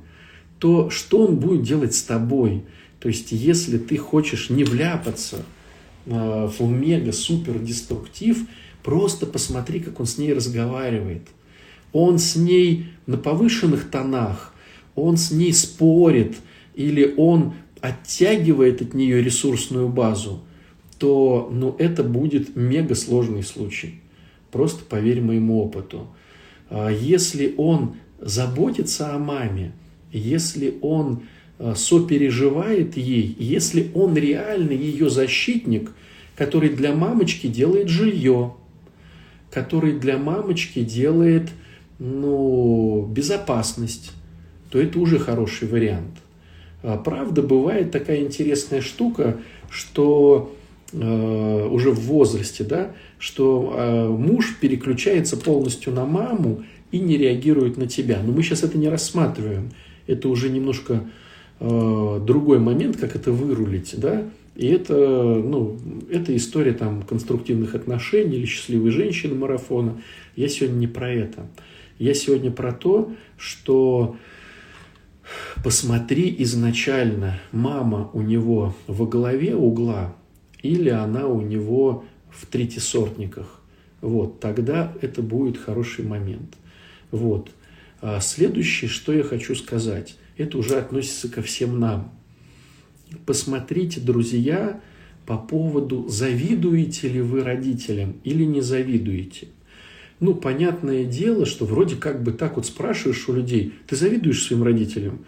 то 0.59 0.91
что 0.91 1.27
он 1.27 1.37
будет 1.37 1.63
делать 1.63 1.95
с 1.95 2.03
тобой? 2.03 2.63
То 3.01 3.09
есть, 3.09 3.33
если 3.33 3.79
ты 3.79 3.97
хочешь 3.97 4.49
не 4.49 4.65
вляпаться 4.65 5.45
э, 6.07 6.49
в 6.59 6.63
мега-супер 6.63 7.59
деструктив, 7.59 8.47
просто 8.83 9.27
посмотри, 9.27 9.81
как 9.81 9.99
он 9.99 10.07
с 10.07 10.19
ней 10.19 10.33
разговаривает. 10.33 11.23
Он 11.93 12.19
с 12.19 12.37
ней 12.37 12.87
на 13.07 13.19
повышенных 13.19 13.91
тонах, 13.91 14.55
он 14.95 15.17
с 15.17 15.31
ней 15.31 15.53
спорит 15.53 16.37
или 16.75 17.15
он 17.17 17.55
оттягивает 17.81 18.81
от 18.81 18.95
нее 18.95 19.23
ресурсную 19.23 19.89
базу, 19.89 20.41
то 20.99 21.51
ну, 21.53 21.75
это 21.79 22.05
будет 22.05 22.55
мега 22.55 22.95
сложный 22.95 23.43
случай. 23.43 24.01
Просто 24.53 24.85
поверь 24.85 25.21
моему 25.21 25.63
опыту. 25.63 26.07
А 26.75 26.89
если 26.89 27.55
он 27.59 27.97
заботится 28.19 29.15
о 29.15 29.19
маме, 29.19 29.73
если 30.11 30.75
он 30.81 31.25
а, 31.59 31.75
сопереживает 31.75 32.97
ей, 32.97 33.37
если 33.39 33.91
он 33.95 34.17
реально 34.17 34.71
ее 34.71 35.11
защитник, 35.11 35.91
который 36.35 36.71
для 36.71 36.95
мамочки 36.95 37.47
делает 37.47 37.89
жилье, 37.89 38.55
который 39.51 39.99
для 39.99 40.17
мамочки 40.17 40.83
делает 40.83 41.51
ну, 41.99 43.07
безопасность, 43.07 44.13
то 44.71 44.81
это 44.81 44.99
уже 44.99 45.19
хороший 45.19 45.69
вариант. 45.69 46.17
А 46.83 46.97
правда, 46.97 47.43
бывает 47.43 47.91
такая 47.91 48.23
интересная 48.23 48.81
штука, 48.81 49.37
что 49.69 50.57
э, 50.57 50.62
уже 50.93 51.91
в 51.91 52.01
возрасте, 52.01 52.65
да, 52.65 52.95
что 53.19 53.75
э, 53.75 54.09
муж 54.09 54.57
переключается 54.61 55.37
полностью 55.37 55.93
на 55.93 56.05
маму 56.05 56.65
и 56.91 56.99
не 56.99 57.17
реагирует 57.17 57.77
на 57.79 57.87
тебя. 57.87 58.21
Но 58.23 58.33
мы 58.33 58.43
сейчас 58.43 58.63
это 58.63 58.77
не 58.77 58.89
рассматриваем. 58.89 59.71
Это 60.07 60.29
уже 60.29 60.51
немножко 60.51 61.09
э, 61.61 62.21
другой 62.27 62.59
момент, 62.59 62.99
как 62.99 63.17
это 63.17 63.33
вырулить, 63.33 63.95
да. 63.97 64.29
И 64.55 64.67
это, 64.67 64.95
ну, 64.95 65.79
это 66.11 66.37
история 66.37 66.73
там 66.73 67.03
конструктивных 67.03 67.75
отношений 67.75 68.37
или 68.37 68.45
счастливой 68.45 68.91
женщины 68.91 69.35
марафона. 69.35 70.03
Я 70.37 70.49
сегодня 70.49 70.77
не 70.77 70.87
про 70.87 71.11
это. 71.11 71.47
Я 71.99 72.13
сегодня 72.13 72.51
про 72.51 72.73
то, 72.73 73.13
что 73.39 74.17
посмотри 75.65 76.35
изначально, 76.41 77.41
мама 77.51 78.11
у 78.13 78.21
него 78.21 78.75
во 78.87 79.07
главе 79.07 79.55
угла 79.55 80.15
или 80.63 80.89
она 80.89 81.27
у 81.27 81.41
него 81.41 82.05
в 82.31 82.47
третисортниках. 82.47 83.61
Вот, 84.01 84.41
тогда 84.41 84.93
это 85.01 85.23
будет 85.23 85.59
хороший 85.59 86.05
момент. 86.05 86.57
Вот. 87.11 87.51
А 88.01 88.21
следующее, 88.21 88.89
что 88.89 89.13
я 89.13 89.23
хочу 89.23 89.55
сказать, 89.55 90.17
это 90.37 90.59
уже 90.59 90.77
относится 90.77 91.29
ко 91.29 91.43
всем 91.43 91.79
нам. 91.79 92.13
Посмотрите, 93.27 94.01
друзья, 94.01 94.81
по 95.27 95.37
поводу, 95.37 96.09
завидуете 96.09 97.09
ли 97.09 97.21
вы 97.21 97.45
родителям 97.45 98.17
или 98.25 98.45
не 98.45 98.61
завидуете. 98.61 99.49
Ну, 100.19 100.35
понятное 100.35 101.05
дело, 101.05 101.47
что 101.47 101.65
вроде 101.65 101.97
как 101.97 102.23
бы 102.23 102.33
так 102.33 102.57
вот 102.57 102.67
спрашиваешь 102.67 103.29
у 103.29 103.35
людей, 103.35 103.75
ты 103.87 103.97
завидуешь 103.97 104.45
своим 104.45 104.63
родителям? 104.63 105.25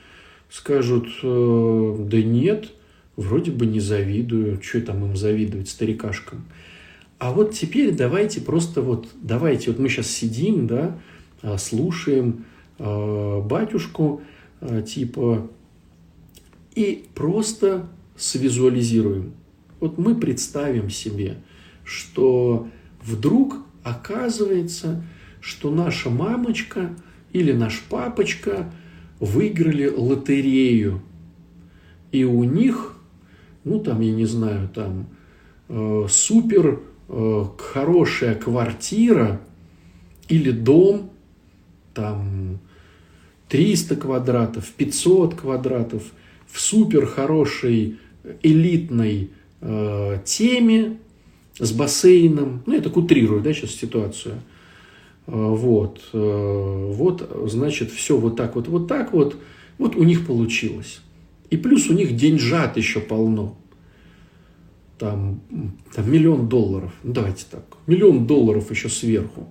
Скажут, 0.51 1.09
э, 1.23 1.97
да 2.09 2.23
нет, 2.23 2.71
вроде 3.17 3.51
бы 3.51 3.67
не 3.67 3.81
завидую, 3.81 4.61
что 4.63 4.81
там 4.81 5.05
им 5.05 5.17
завидовать, 5.17 5.69
старикашкам. 5.69 6.45
А 7.19 7.33
вот 7.33 7.55
теперь 7.55 7.95
давайте 7.95 8.41
просто 8.41 8.83
вот, 8.83 9.09
давайте, 9.21 9.71
вот 9.71 9.79
мы 9.79 9.89
сейчас 9.89 10.11
сидим, 10.11 10.67
да, 10.67 10.99
а, 11.43 11.59
слушаем 11.59 12.45
э, 12.79 13.41
батюшку, 13.41 14.23
э, 14.61 14.83
типа, 14.83 15.49
и 16.75 17.07
просто 17.15 17.89
свизуализируем. 18.17 19.33
Вот 19.81 19.99
мы 19.99 20.15
представим 20.15 20.91
себе, 20.91 21.37
что 21.85 22.69
вдруг 23.03 23.59
оказывается, 23.83 25.05
что 25.41 25.71
наша 25.71 26.11
мамочка 26.11 26.97
или 27.33 27.53
наш 27.53 27.81
папочка 27.83 28.73
выиграли 29.21 29.87
лотерею. 29.89 31.03
И 32.13 32.25
у 32.25 32.45
них, 32.45 32.94
ну 33.65 33.81
там, 33.81 34.01
я 34.01 34.13
не 34.13 34.27
знаю, 34.27 34.69
там 34.75 35.07
э, 35.69 36.07
супер 36.09 36.81
э, 37.09 37.45
хорошая 37.59 38.35
квартира 38.35 39.41
или 40.29 40.51
дом, 40.51 41.11
там 41.93 42.59
300 43.49 43.97
квадратов, 43.97 44.71
500 44.71 45.35
квадратов– 45.35 46.03
в 46.55 46.61
супер 46.61 47.07
хорошей 47.07 47.99
элитной 48.45 49.31
э, 49.61 50.19
теме 50.25 50.99
с 51.59 51.73
бассейном. 51.73 52.63
Ну, 52.65 52.75
я 52.75 52.81
так 52.81 52.97
утрирую, 52.97 53.43
да, 53.43 53.53
сейчас 53.53 53.73
ситуацию. 53.73 54.37
Э, 55.27 55.33
вот, 55.33 56.01
э, 56.13 56.93
вот, 56.93 57.29
значит, 57.47 57.91
все 57.91 58.17
вот 58.17 58.37
так 58.37 58.55
вот, 58.55 58.69
вот 58.69 58.87
так 58.87 59.13
вот. 59.13 59.37
Вот 59.79 59.97
у 59.97 60.05
них 60.05 60.29
получилось. 60.29 61.01
И 61.55 61.57
плюс 61.57 61.89
у 61.89 61.95
них 61.95 62.17
деньжат 62.17 62.77
еще 62.77 63.01
полно. 63.01 63.57
Там, 64.99 65.41
там 65.95 66.11
миллион 66.11 66.49
долларов. 66.49 66.93
Ну, 67.03 67.13
давайте 67.13 67.47
так. 67.51 67.65
Миллион 67.87 68.27
долларов 68.27 68.71
еще 68.71 68.89
сверху. 68.89 69.49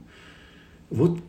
Вот, 0.89 1.19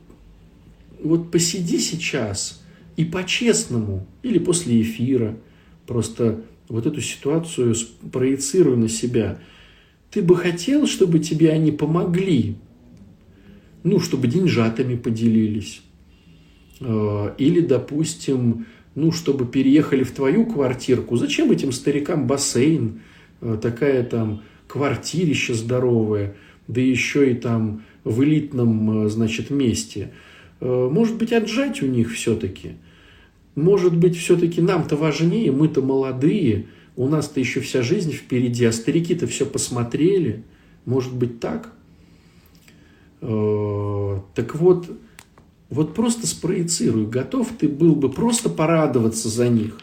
вот 1.03 1.31
посиди 1.31 1.79
сейчас 1.79 2.63
и 2.97 3.05
по-честному, 3.05 4.07
или 4.23 4.39
после 4.39 4.83
эфира– 4.83 5.37
Просто 5.87 6.43
вот 6.69 6.87
эту 6.87 7.01
ситуацию 7.01 7.75
проецирую 8.11 8.79
на 8.79 8.89
себя. 8.89 9.39
Ты 10.11 10.23
бы 10.23 10.37
хотел, 10.37 10.87
чтобы 10.87 11.19
тебе 11.19 11.51
они 11.51 11.73
помогли, 11.73 12.57
ну, 13.83 14.01
чтобы 14.01 14.29
деньжатами 14.29 14.97
поделились. 14.97 15.83
А, 16.81 17.35
или, 17.37 17.61
допустим, 17.61 18.67
ну, 18.95 19.13
чтобы 19.13 19.47
переехали 19.47 20.05
в 20.05 20.13
твою 20.13 20.47
квартирку. 20.47 21.17
Зачем 21.17 21.51
этим 21.51 21.73
старикам 21.73 22.27
бассейн, 22.27 23.01
а, 23.41 23.57
такая 23.57 24.05
там 24.05 24.43
квартирище 24.69 25.55
здоровая, 25.55 26.37
да 26.69 26.81
еще 26.81 27.31
и 27.31 27.35
там 27.35 27.83
в 28.05 28.23
элитном, 28.23 29.05
а, 29.05 29.09
значит, 29.09 29.51
месте. 29.51 30.13
Может 30.61 31.17
быть, 31.17 31.33
отжать 31.33 31.83
у 31.83 31.87
них 31.87 32.13
все-таки– 32.13 32.73
может 33.55 33.97
быть, 33.97 34.17
все-таки 34.17 34.61
нам-то 34.61 34.97
важнее, 34.97 35.53
мы-то 35.53 35.81
молодые, 35.81 36.67
у 36.97 37.09
нас-то 37.09 37.39
еще 37.41 37.61
вся 37.61 37.83
жизнь 37.83 38.13
впереди, 38.13 38.65
а 38.65 38.73
старики-то 38.73 39.27
все 39.27 39.47
посмотрели. 39.47 40.43
Может 40.87 41.15
быть 41.15 41.41
так? 41.41 41.73
Э, 43.21 44.21
так 44.35 44.55
вот, 44.57 44.91
вот 45.75 45.93
просто 45.93 46.29
спроецируй, 46.29 47.05
готов 47.07 47.49
ты 47.59 47.69
был 47.69 47.97
бы 47.97 48.09
просто 48.09 48.49
порадоваться 48.49 49.29
за 49.29 49.49
них 49.49 49.77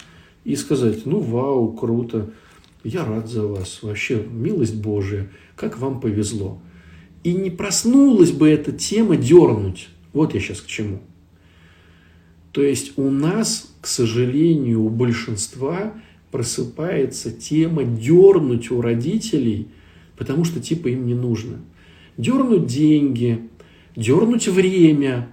и 0.46 0.56
сказать, 0.56 1.06
ну 1.06 1.20
вау, 1.20 1.74
круто, 1.74 2.32
я 2.86 3.04
рад 3.04 3.28
за 3.28 3.46
вас, 3.46 3.80
вообще 3.82 4.26
милость 4.26 4.76
Божия, 4.76 5.30
как 5.58 5.78
вам 5.80 6.00
повезло. 6.00 6.62
И 7.26 7.34
не 7.34 7.50
проснулась 7.50 8.32
бы 8.32 8.48
эта 8.48 8.72
тема 8.72 9.18
дернуть. 9.18 9.90
Вот 10.14 10.34
я 10.34 10.40
сейчас 10.40 10.62
к 10.62 10.66
чему. 10.66 11.02
То 12.54 12.64
есть 12.64 12.98
у 12.98 13.10
нас, 13.10 13.76
к 13.82 13.88
сожалению, 13.88 14.84
у 14.84 14.90
большинства 14.90 15.94
просыпается 16.32 17.32
тема 17.32 17.84
дернуть 17.84 18.72
у 18.72 18.80
родителей, 18.80 19.68
потому 20.18 20.46
что 20.46 20.62
типа 20.62 20.88
им 20.88 21.06
не 21.06 21.16
нужно. 21.16 21.60
Дернуть 22.16 22.66
деньги, 22.66 23.50
дернуть 23.98 24.48
время. 24.48 25.28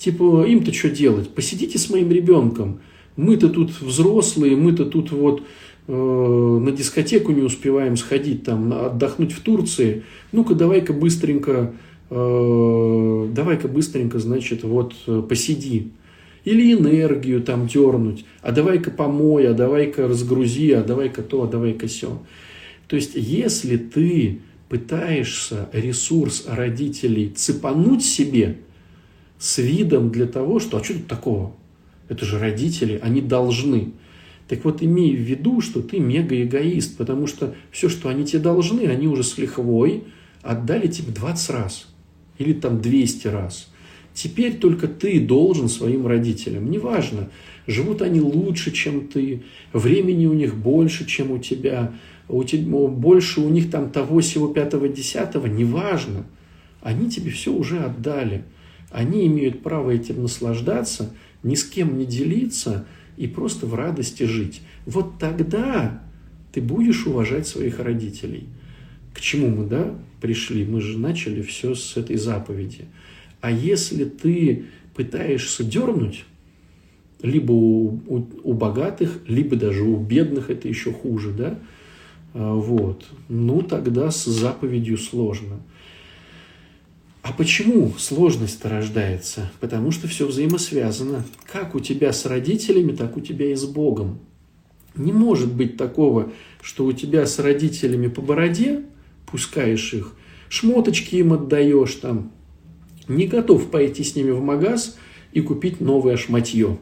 Типа 0.00 0.46
им-то 0.46 0.72
что 0.72 0.88
делать? 0.88 1.28
Посидите 1.28 1.76
с 1.76 1.90
моим 1.90 2.10
ребенком. 2.10 2.80
Мы-то 3.16 3.50
тут 3.50 3.70
взрослые, 3.82 4.56
мы-то 4.56 4.86
тут 4.86 5.12
вот 5.12 5.42
э, 5.88 5.92
на 5.92 6.72
дискотеку 6.72 7.32
не 7.32 7.42
успеваем 7.42 7.98
сходить, 7.98 8.44
там, 8.44 8.72
отдохнуть 8.72 9.32
в 9.32 9.42
Турции. 9.42 10.04
Ну-ка, 10.32 10.54
давай-ка 10.54 10.94
быстренько, 10.94 11.74
э, 12.08 13.28
давай-ка 13.34 13.68
быстренько, 13.68 14.18
значит, 14.18 14.62
вот 14.62 14.94
э, 15.06 15.22
посиди. 15.28 15.88
Или 16.46 16.72
энергию 16.72 17.42
там 17.42 17.66
дернуть, 17.66 18.24
а 18.40 18.52
давай-ка 18.52 18.90
помой, 18.90 19.46
а 19.48 19.52
давай-ка 19.52 20.08
разгрузи, 20.08 20.70
а 20.70 20.82
давай-ка 20.82 21.20
то, 21.20 21.42
а 21.42 21.46
давай-ка 21.46 21.88
все. 21.88 22.22
То 22.88 22.96
есть, 22.96 23.12
если 23.16 23.76
ты 23.76 24.40
пытаешься 24.70 25.68
ресурс 25.74 26.46
родителей 26.48 27.28
цепануть 27.36 28.02
себе 28.02 28.56
с 29.40 29.58
видом 29.58 30.10
для 30.10 30.26
того, 30.26 30.60
что 30.60 30.76
а 30.76 30.84
что 30.84 30.94
тут 30.94 31.08
такого? 31.08 31.52
Это 32.08 32.24
же 32.24 32.38
родители, 32.38 33.00
они 33.02 33.22
должны. 33.22 33.92
Так 34.46 34.64
вот, 34.64 34.82
имей 34.82 35.16
в 35.16 35.20
виду, 35.20 35.60
что 35.60 35.80
ты 35.80 35.98
мега-эгоист, 35.98 36.96
потому 36.96 37.26
что 37.26 37.54
все, 37.70 37.88
что 37.88 38.08
они 38.08 38.26
тебе 38.26 38.40
должны, 38.40 38.86
они 38.86 39.08
уже 39.08 39.24
с 39.24 39.38
лихвой 39.38 40.04
отдали 40.42 40.88
тебе 40.88 41.12
20 41.12 41.50
раз 41.50 41.88
или 42.38 42.52
там 42.52 42.80
200 42.80 43.28
раз. 43.28 43.70
Теперь 44.12 44.58
только 44.58 44.88
ты 44.88 45.20
должен 45.20 45.68
своим 45.68 46.06
родителям. 46.06 46.70
Неважно, 46.70 47.30
живут 47.66 48.02
они 48.02 48.20
лучше, 48.20 48.72
чем 48.72 49.06
ты, 49.06 49.44
времени 49.72 50.26
у 50.26 50.34
них 50.34 50.56
больше, 50.56 51.06
чем 51.06 51.30
у 51.30 51.38
тебя, 51.38 51.94
у 52.28 52.42
тебя 52.44 52.68
больше 52.88 53.40
у 53.40 53.48
них 53.48 53.70
там 53.70 53.90
того, 53.90 54.20
всего 54.20 54.48
пятого, 54.48 54.88
десятого, 54.88 55.46
неважно. 55.46 56.26
Они 56.82 57.08
тебе 57.08 57.30
все 57.30 57.52
уже 57.52 57.78
отдали. 57.78 58.44
Они 58.90 59.26
имеют 59.26 59.62
право 59.62 59.90
этим 59.90 60.22
наслаждаться, 60.22 61.14
ни 61.42 61.54
с 61.54 61.64
кем 61.64 61.96
не 61.98 62.06
делиться 62.06 62.86
и 63.16 63.26
просто 63.26 63.66
в 63.66 63.74
радости 63.74 64.24
жить. 64.24 64.62
Вот 64.86 65.18
тогда 65.18 66.02
ты 66.52 66.60
будешь 66.60 67.06
уважать 67.06 67.46
своих 67.46 67.78
родителей. 67.78 68.48
К 69.14 69.20
чему 69.20 69.48
мы, 69.48 69.66
да, 69.66 69.94
пришли? 70.20 70.64
Мы 70.64 70.80
же 70.80 70.98
начали 70.98 71.42
все 71.42 71.74
с 71.74 71.96
этой 71.96 72.16
заповеди. 72.16 72.86
А 73.40 73.50
если 73.50 74.04
ты 74.04 74.66
пытаешься 74.94 75.64
дернуть, 75.64 76.24
либо 77.22 77.52
у, 77.52 78.00
у, 78.06 78.28
у 78.42 78.52
богатых, 78.54 79.20
либо 79.26 79.56
даже 79.56 79.82
у 79.82 79.96
бедных, 79.96 80.50
это 80.50 80.68
еще 80.68 80.92
хуже, 80.92 81.32
да, 81.32 81.58
а, 82.32 82.54
вот, 82.54 83.04
ну 83.28 83.62
тогда 83.62 84.10
с 84.10 84.24
заповедью 84.24 84.98
сложно. 84.98 85.60
А 87.22 87.32
почему 87.32 87.92
сложность-то 87.98 88.68
рождается? 88.68 89.50
Потому 89.60 89.90
что 89.90 90.08
все 90.08 90.26
взаимосвязано. 90.26 91.24
Как 91.50 91.74
у 91.74 91.80
тебя 91.80 92.12
с 92.12 92.24
родителями, 92.24 92.92
так 92.92 93.16
у 93.16 93.20
тебя 93.20 93.52
и 93.52 93.54
с 93.54 93.64
Богом. 93.64 94.20
Не 94.96 95.12
может 95.12 95.52
быть 95.52 95.76
такого, 95.76 96.32
что 96.62 96.86
у 96.86 96.92
тебя 96.92 97.26
с 97.26 97.38
родителями 97.38 98.08
по 98.08 98.22
бороде, 98.22 98.84
пускаешь 99.30 99.92
их, 99.94 100.14
шмоточки 100.48 101.16
им 101.16 101.32
отдаешь 101.32 101.94
там, 101.96 102.32
не 103.06 103.26
готов 103.26 103.70
пойти 103.70 104.02
с 104.02 104.16
ними 104.16 104.30
в 104.30 104.42
магаз 104.42 104.98
и 105.32 105.40
купить 105.40 105.80
новое 105.80 106.16
шматье. 106.16 106.78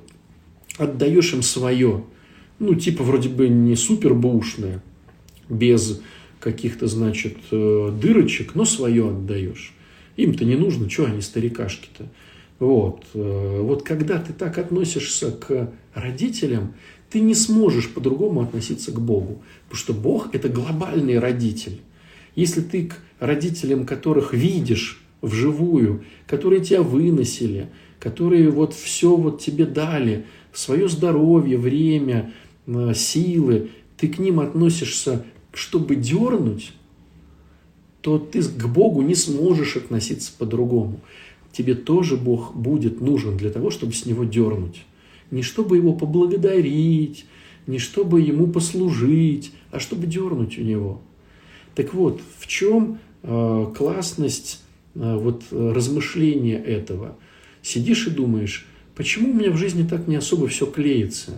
Отдаешь 0.79 1.33
им 1.35 1.42
свое, 1.42 2.05
ну, 2.59 2.74
типа 2.74 3.03
вроде 3.03 3.29
бы 3.29 3.48
не 3.48 3.77
супер 3.77 4.14
бушное, 4.14 4.83
без 5.48 6.01
каких-то, 6.40 6.87
значит, 6.87 7.37
э, 7.51 7.92
дырочек, 8.01 8.55
но 8.55 8.64
свое 8.64 9.11
отдаешь. 9.11 9.74
Им-то 10.18 10.44
не 10.44 10.57
нужно, 10.57 10.90
что 10.90 11.07
они 11.07 11.22
старикашки-то. 11.22 12.09
Вот. 12.59 13.04
Э, 13.14 13.61
вот 13.62 13.85
когда 13.85 14.18
ты 14.18 14.33
так 14.33 14.59
относишься 14.59 15.31
к 15.31 15.72
родителям, 15.94 16.74
ты 17.09 17.20
не 17.20 17.37
сможешь 17.37 17.88
по-другому 17.88 18.42
относиться 18.42 18.90
к 18.90 19.00
Богу. 19.00 19.42
Потому 19.68 19.78
что 19.78 19.92
Бог– 19.94 20.28
это 20.35 20.48
глобальный 20.48 21.20
родитель. 21.20 21.81
Если 22.35 22.61
ты 22.62 22.88
к 22.88 22.96
родителям, 23.20 23.87
которых 23.87 24.35
видишь 24.35 25.00
вживую, 25.22 26.02
которые 26.26 26.64
тебя 26.64 26.83
выносили, 26.83 27.68
которые 28.00 28.50
вот 28.50 28.74
все 28.74 29.14
вот 29.14 29.40
тебе 29.40 29.66
дали, 29.66 30.26
свое 30.52 30.88
здоровье, 30.88 31.59
время, 31.59 32.33
э, 32.66 32.92
силы, 32.92 33.70
ты 33.96 34.09
к 34.09 34.18
ним 34.18 34.40
относишься, 34.40 35.24
чтобы 35.52 35.94
дернуть, 35.94 36.72
то 38.09 38.18
ты 38.18 38.42
к 38.42 38.66
Богу 38.66 39.03
не 39.03 39.14
сможешь 39.14 39.77
относиться 39.77 40.33
по-другому. 40.38 41.01
Тебе 41.53 41.75
тоже 41.75 42.16
Бог 42.16 42.57
будет 42.57 43.03
нужен 43.03 43.37
для 43.37 43.51
того, 43.51 43.68
чтобы 43.71 43.92
с 43.92 44.07
Него 44.07 44.25
дернуть. 44.25 44.87
Не 45.31 45.42
чтобы 45.42 45.77
Его 45.77 45.92
поблагодарить, 45.92 47.27
не 47.66 47.79
чтобы 47.79 48.23
Ему 48.23 48.47
послужить, 48.47 49.53
а 49.71 49.79
чтобы 49.79 50.07
дернуть 50.07 50.59
у 50.59 50.62
Него. 50.62 51.03
Так 51.75 51.92
вот, 51.92 52.23
в 52.38 52.47
чем 52.47 52.99
э, 53.23 53.66
классность 53.77 54.62
э, 54.94 55.18
вот, 55.18 55.42
размышления 55.51 56.57
этого? 56.57 57.18
Сидишь 57.61 58.07
и 58.07 58.11
думаешь, 58.11 58.66
почему 58.94 59.33
у 59.33 59.35
меня 59.35 59.51
в 59.51 59.59
жизни 59.59 59.87
так 59.87 60.09
не 60.09 60.16
особо 60.16 60.49
все 60.49 60.64
клеится? 60.64 61.33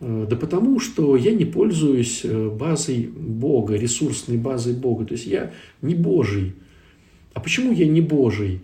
Э, 0.00 0.26
да 0.28 0.36
потому, 0.36 0.80
что 0.80 1.16
я 1.16 1.32
не 1.32 1.44
пользуюсь 1.44 2.22
э, 2.24 2.50
базой 2.50 3.08
Бога, 3.08 3.76
ресурсной 3.76 4.38
базой 4.38 4.74
Бога. 4.74 5.04
То 5.04 5.14
есть 5.14 5.26
я 5.26 5.52
не 5.82 5.94
Божий. 5.94 6.54
А 7.34 7.40
почему 7.40 7.72
я 7.72 7.86
не 7.86 8.00
Божий? 8.00 8.60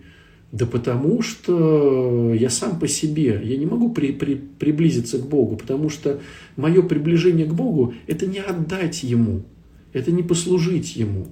Да 0.51 0.67
потому 0.67 1.23
что 1.23 2.31
я 2.35 2.49
сам 2.51 2.79
по 2.79 2.87
себе, 2.87 3.41
я 3.43 3.57
не 3.57 3.65
могу 3.65 3.91
при, 3.91 4.11
при, 4.11 4.35
приблизиться 4.35 5.17
к 5.17 5.27
Богу, 5.27 5.55
потому 5.55 5.89
что 5.89 6.19
мое 6.57 6.83
приближение 6.83 7.47
к 7.47 7.55
Богу– 7.55 7.95
это 8.07 8.27
не 8.27 8.37
отдать 8.37 9.01
Ему, 9.01 9.41
это 9.93 10.11
не 10.11 10.21
послужить 10.21 10.95
Ему, 10.95 11.25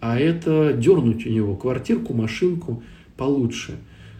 а 0.00 0.18
это 0.18 0.72
дернуть 0.72 1.26
у 1.26 1.28
Него 1.28 1.56
квартирку, 1.56 2.14
машинку 2.14 2.82
получше. 3.18 3.76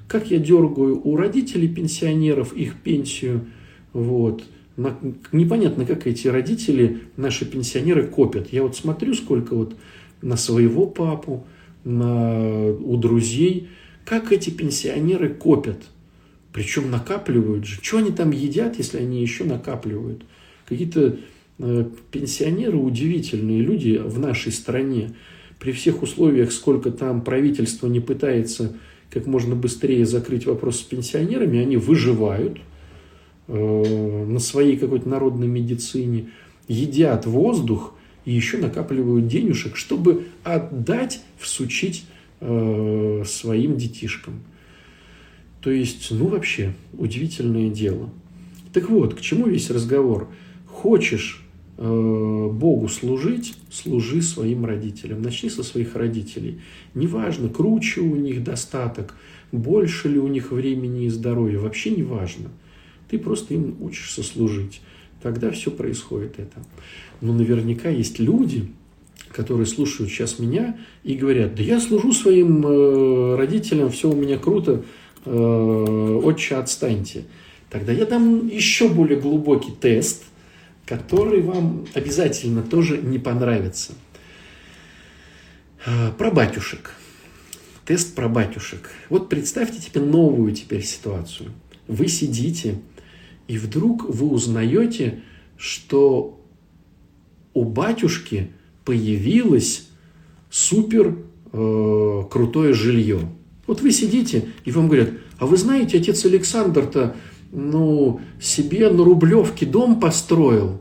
Как 0.08 0.30
я 0.30 0.38
дергаю 0.38 1.00
у 1.02 1.16
родителей 1.16 1.68
пенсионеров 1.68 2.52
их 2.52 2.76
пенсию, 2.76 3.46
вот, 3.94 4.44
непонятно, 4.76 5.86
как 5.86 6.06
эти 6.06 6.28
родители, 6.28 7.02
наши 7.16 7.44
пенсионеры 7.44 8.06
копят. 8.06 8.52
Я 8.52 8.62
вот 8.62 8.76
смотрю, 8.76 9.14
сколько 9.14 9.54
вот 9.54 9.76
на 10.22 10.36
своего 10.36 10.86
папу, 10.86 11.46
на, 11.84 12.70
у 12.70 12.96
друзей, 12.96 13.68
как 14.04 14.32
эти 14.32 14.50
пенсионеры 14.50 15.28
копят. 15.28 15.82
Причем 16.52 16.90
накапливают 16.90 17.66
же. 17.66 17.78
Что 17.82 17.98
они 17.98 18.10
там 18.10 18.30
едят, 18.30 18.78
если 18.78 18.98
они 18.98 19.20
еще 19.20 19.44
накапливают? 19.44 20.24
Какие-то 20.66 21.18
э, 21.58 21.84
пенсионеры 22.10 22.76
удивительные 22.76 23.60
люди 23.60 24.00
в 24.02 24.18
нашей 24.18 24.52
стране. 24.52 25.14
При 25.58 25.72
всех 25.72 26.02
условиях, 26.02 26.52
сколько 26.52 26.90
там 26.90 27.22
правительство 27.22 27.86
не 27.86 28.00
пытается 28.00 28.76
как 29.10 29.26
можно 29.26 29.54
быстрее 29.54 30.06
закрыть 30.06 30.46
вопрос 30.46 30.80
с 30.80 30.82
пенсионерами, 30.82 31.60
они 31.60 31.76
выживают– 31.76 32.58
Э, 33.46 34.24
на 34.26 34.38
своей 34.38 34.78
какой-то 34.78 35.06
народной 35.06 35.48
медицине, 35.48 36.30
едят 36.66 37.26
воздух 37.26 37.92
и 38.24 38.32
еще 38.32 38.56
накапливают 38.56 39.28
денежек, 39.28 39.76
чтобы 39.76 40.28
отдать, 40.44 41.20
всучить 41.38 42.06
э, 42.40 43.22
своим 43.26 43.76
детишкам. 43.76 44.40
То 45.60 45.70
есть, 45.70 46.08
ну 46.10 46.28
вообще, 46.28 46.72
удивительное 46.96 47.68
дело. 47.68 48.08
Так 48.72 48.88
вот, 48.88 49.14
к 49.14 49.20
чему 49.20 49.46
весь 49.46 49.70
разговор? 49.70 50.28
Хочешь 50.66 51.44
э, 51.76 51.82
Богу 52.50 52.88
служить, 52.88 53.56
служи 53.70 54.22
своим 54.22 54.64
родителям. 54.64 55.20
Начни 55.20 55.50
со 55.50 55.62
своих 55.62 55.96
родителей. 55.96 56.60
Неважно, 56.94 57.50
круче 57.50 58.00
у 58.00 58.16
них 58.16 58.42
достаток, 58.42 59.14
больше 59.52 60.08
ли 60.08 60.18
у 60.18 60.28
них 60.28 60.50
времени 60.50 61.04
и 61.04 61.10
здоровья, 61.10 61.58
вообще 61.58 61.90
не 61.90 62.02
важно– 62.02 62.48
ты 63.14 63.18
просто 63.20 63.54
им 63.54 63.76
учишься 63.80 64.24
служить. 64.24 64.80
Тогда 65.22 65.52
все 65.52 65.70
происходит 65.70 66.40
это. 66.40 66.64
Но 67.20 67.32
наверняка 67.32 67.88
есть 67.88 68.18
люди, 68.18 68.72
которые 69.30 69.66
слушают 69.66 70.10
сейчас 70.10 70.40
меня 70.40 70.76
и 71.04 71.14
говорят, 71.14 71.54
да 71.54 71.62
я 71.62 71.78
служу 71.78 72.12
своим 72.12 72.66
э, 72.66 73.36
родителям, 73.36 73.92
все 73.92 74.10
у 74.10 74.16
меня 74.16 74.36
круто, 74.36 74.82
э, 75.24 75.30
отче, 76.24 76.56
отстаньте. 76.56 77.22
Тогда 77.70 77.92
я 77.92 78.04
дам 78.04 78.48
еще 78.48 78.88
более 78.88 79.20
глубокий 79.20 79.70
тест, 79.70 80.24
который 80.84 81.40
вам 81.40 81.86
обязательно 81.94 82.64
тоже 82.64 82.98
не 82.98 83.20
понравится. 83.20 83.92
Э, 85.86 86.10
про 86.18 86.32
батюшек. 86.32 86.90
Тест 87.84 88.16
про 88.16 88.28
батюшек. 88.28 88.90
Вот 89.08 89.28
представьте 89.28 89.80
теперь 89.80 90.02
новую 90.02 90.52
теперь 90.52 90.82
ситуацию. 90.82 91.52
Вы 91.86 92.08
сидите 92.08 92.80
и 93.48 93.58
вдруг 93.58 94.04
вы 94.08 94.28
узнаете, 94.28 95.22
что 95.56 96.40
у 97.52 97.64
батюшки 97.64 98.50
появилось 98.84 99.88
супер 100.50 101.16
э, 101.52 102.22
крутое 102.30 102.74
жилье. 102.74 103.20
Вот 103.66 103.80
вы 103.80 103.92
сидите, 103.92 104.48
и 104.64 104.70
вам 104.70 104.88
говорят, 104.88 105.10
а 105.38 105.46
вы 105.46 105.56
знаете, 105.56 105.98
отец 105.98 106.24
Александр-то 106.24 107.16
ну, 107.52 108.20
себе 108.40 108.90
на 108.90 109.04
Рублевке 109.04 109.64
дом 109.64 110.00
построил. 110.00 110.80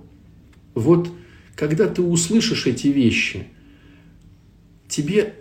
Вот 0.73 1.09
когда 1.55 1.87
ты 1.87 2.01
услышишь 2.01 2.65
эти 2.65 2.87
вещи, 2.87 3.47
тебе 4.87 5.35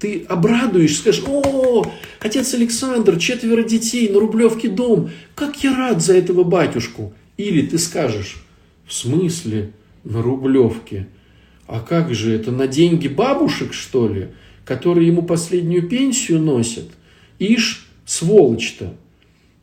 ты 0.00 0.24
обрадуешься, 0.28 1.00
скажешь, 1.00 1.24
о, 1.26 1.84
отец 2.20 2.54
Александр, 2.54 3.18
четверо 3.18 3.62
детей, 3.62 4.08
на 4.08 4.20
Рублевке 4.20 4.68
дом, 4.68 5.10
как 5.34 5.62
я 5.62 5.76
рад 5.76 6.02
за 6.02 6.14
этого 6.14 6.44
батюшку. 6.44 7.12
Или 7.36 7.62
ты 7.62 7.78
скажешь, 7.78 8.42
в 8.86 8.92
смысле 8.92 9.72
на 10.04 10.22
Рублевке? 10.22 11.08
А 11.66 11.80
как 11.80 12.14
же 12.14 12.32
это, 12.32 12.50
на 12.50 12.66
деньги 12.66 13.08
бабушек, 13.08 13.72
что 13.72 14.08
ли, 14.08 14.28
которые 14.64 15.08
ему 15.08 15.22
последнюю 15.22 15.88
пенсию 15.88 16.40
носят? 16.40 16.86
Ишь, 17.38 17.88
сволочь-то. 18.04 18.94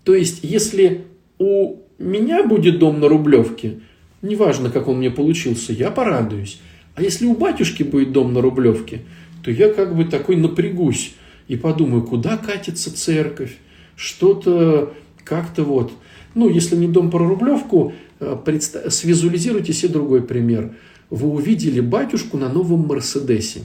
То 0.03 0.13
есть, 0.13 0.39
если 0.43 1.05
у 1.39 1.77
меня 1.97 2.43
будет 2.43 2.79
дом 2.79 2.99
на 2.99 3.07
Рублевке, 3.07 3.79
неважно, 4.21 4.69
как 4.69 4.87
он 4.87 4.97
мне 4.97 5.11
получился, 5.11 5.73
я 5.73 5.91
порадуюсь. 5.91 6.59
А 6.95 7.01
если 7.01 7.25
у 7.25 7.35
батюшки 7.35 7.83
будет 7.83 8.13
дом 8.13 8.33
на 8.33 8.39
Рублевке– 8.39 9.01
то 9.43 9.51
я 9.51 9.71
как 9.71 9.95
бы 9.95 10.05
такой 10.05 10.37
напрягусь 10.37 11.15
и 11.47 11.55
подумаю, 11.55 12.03
куда 12.03 12.37
катится 12.37 12.95
церковь, 12.95 13.57
что-то 13.95 14.93
как-то 15.23 15.63
вот. 15.63 15.91
Ну, 16.33 16.49
если 16.49 16.75
не 16.75 16.87
дом 16.87 17.11
про 17.11 17.27
Рублевку, 17.27 17.93
э, 18.19 18.37
представ... 18.43 18.91
свизуализируйте 18.91 19.73
себе 19.73 19.93
другой 19.93 20.23
пример. 20.23 20.75
Вы 21.09 21.29
увидели 21.29 21.79
батюшку 21.79 22.37
на 22.37 22.49
новом 22.49 22.87
Мерседесе. 22.87 23.61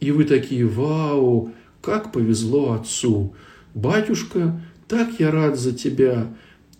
И 0.00 0.10
вы 0.10 0.24
такие, 0.24 0.66
вау, 0.66 1.52
как 1.80 2.12
повезло 2.12 2.72
отцу. 2.72 3.34
Батюшка, 3.74 4.60
так 4.88 5.08
я 5.18 5.30
рад 5.30 5.58
за 5.58 5.72
тебя. 5.72 6.26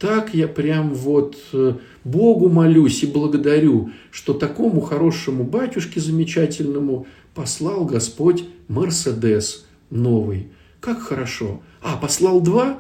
Так 0.03 0.35
я 0.35 0.49
прям 0.49 0.93
вот 0.95 1.37
э, 1.53 1.75
Богу 2.03 2.49
молюсь 2.49 3.05
и 3.05 3.07
благодарю, 3.07 3.91
что 4.11 4.35
такому 4.35 4.81
хорошему 4.81 5.45
батюшке 5.45 6.01
замечательному 6.01 7.07
послал 7.35 7.85
Господь 7.85 8.43
Мерседес 8.67 9.65
новый. 9.91 10.49
Как 10.81 11.01
хорошо. 11.01 11.63
А, 11.81 11.97
послал 11.97 12.41
два? 12.41 12.79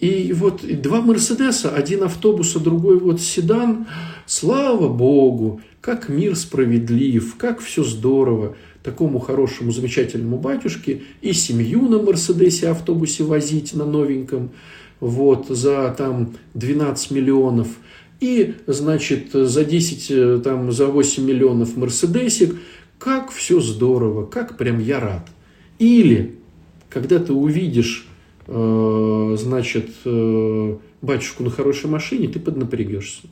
И 0.00 0.32
вот 0.32 0.64
два 0.80 1.02
Мерседеса, 1.02 1.68
один 1.68 2.04
автобус, 2.04 2.56
а 2.56 2.58
другой 2.58 2.98
вот 2.98 3.20
седан. 3.20 3.86
Слава 4.24 4.88
Богу, 4.88 5.60
как 5.82 6.08
мир 6.08 6.36
справедлив, 6.36 7.36
как 7.36 7.60
все 7.60 7.84
здорово. 7.84 8.56
Такому 8.82 9.18
хорошему, 9.18 9.72
замечательному 9.72 10.38
батюшке 10.38 11.02
и 11.20 11.34
семью 11.34 11.82
на 11.82 12.00
Мерседесе 12.00 12.70
автобусе 12.70 13.24
возить 13.24 13.74
на 13.74 13.84
новеньком, 13.84 14.52
вот, 15.06 15.48
за 15.48 15.94
там 15.96 16.34
12 16.54 17.10
миллионов. 17.10 17.68
И, 18.20 18.54
значит, 18.66 19.32
за 19.32 19.64
10, 19.64 20.10
э, 20.10 20.40
там, 20.42 20.72
за 20.72 20.86
8 20.86 21.24
миллионов 21.24 21.76
Мерседесик. 21.76 22.56
Как 22.98 23.30
все 23.30 23.60
здорово, 23.60 24.24
как 24.26 24.56
прям 24.56 24.78
я 24.78 25.00
рад. 25.00 25.28
Или, 25.78 26.36
когда 26.88 27.18
ты 27.18 27.32
увидишь 27.32 28.08
Э, 28.46 29.36
значит, 29.38 29.90
э, 30.04 30.76
батюшку 31.00 31.44
на 31.44 31.50
хорошей 31.50 31.88
машине, 31.88 32.28
ты 32.28 32.38
поднапрягешься. 32.38 33.22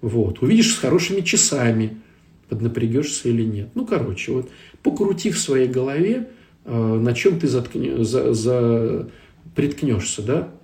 Вот. 0.00 0.42
Увидишь 0.42 0.74
с 0.74 0.78
хорошими 0.78 1.22
часами, 1.22 1.98
поднапрягешься 2.48 3.28
или 3.28 3.42
нет. 3.42 3.70
Ну, 3.74 3.84
короче, 3.84 4.32
вот 4.32 4.48
покрути 4.82 5.30
в 5.30 5.38
своей 5.38 5.68
голове, 5.68 6.28
э, 6.64 6.72
на 6.72 7.14
чем 7.14 7.40
ты 7.40 7.48
заткне, 7.48 8.04
за, 8.04 8.32
за, 8.32 9.08
приткнешься, 9.56 10.22
да? 10.22 10.54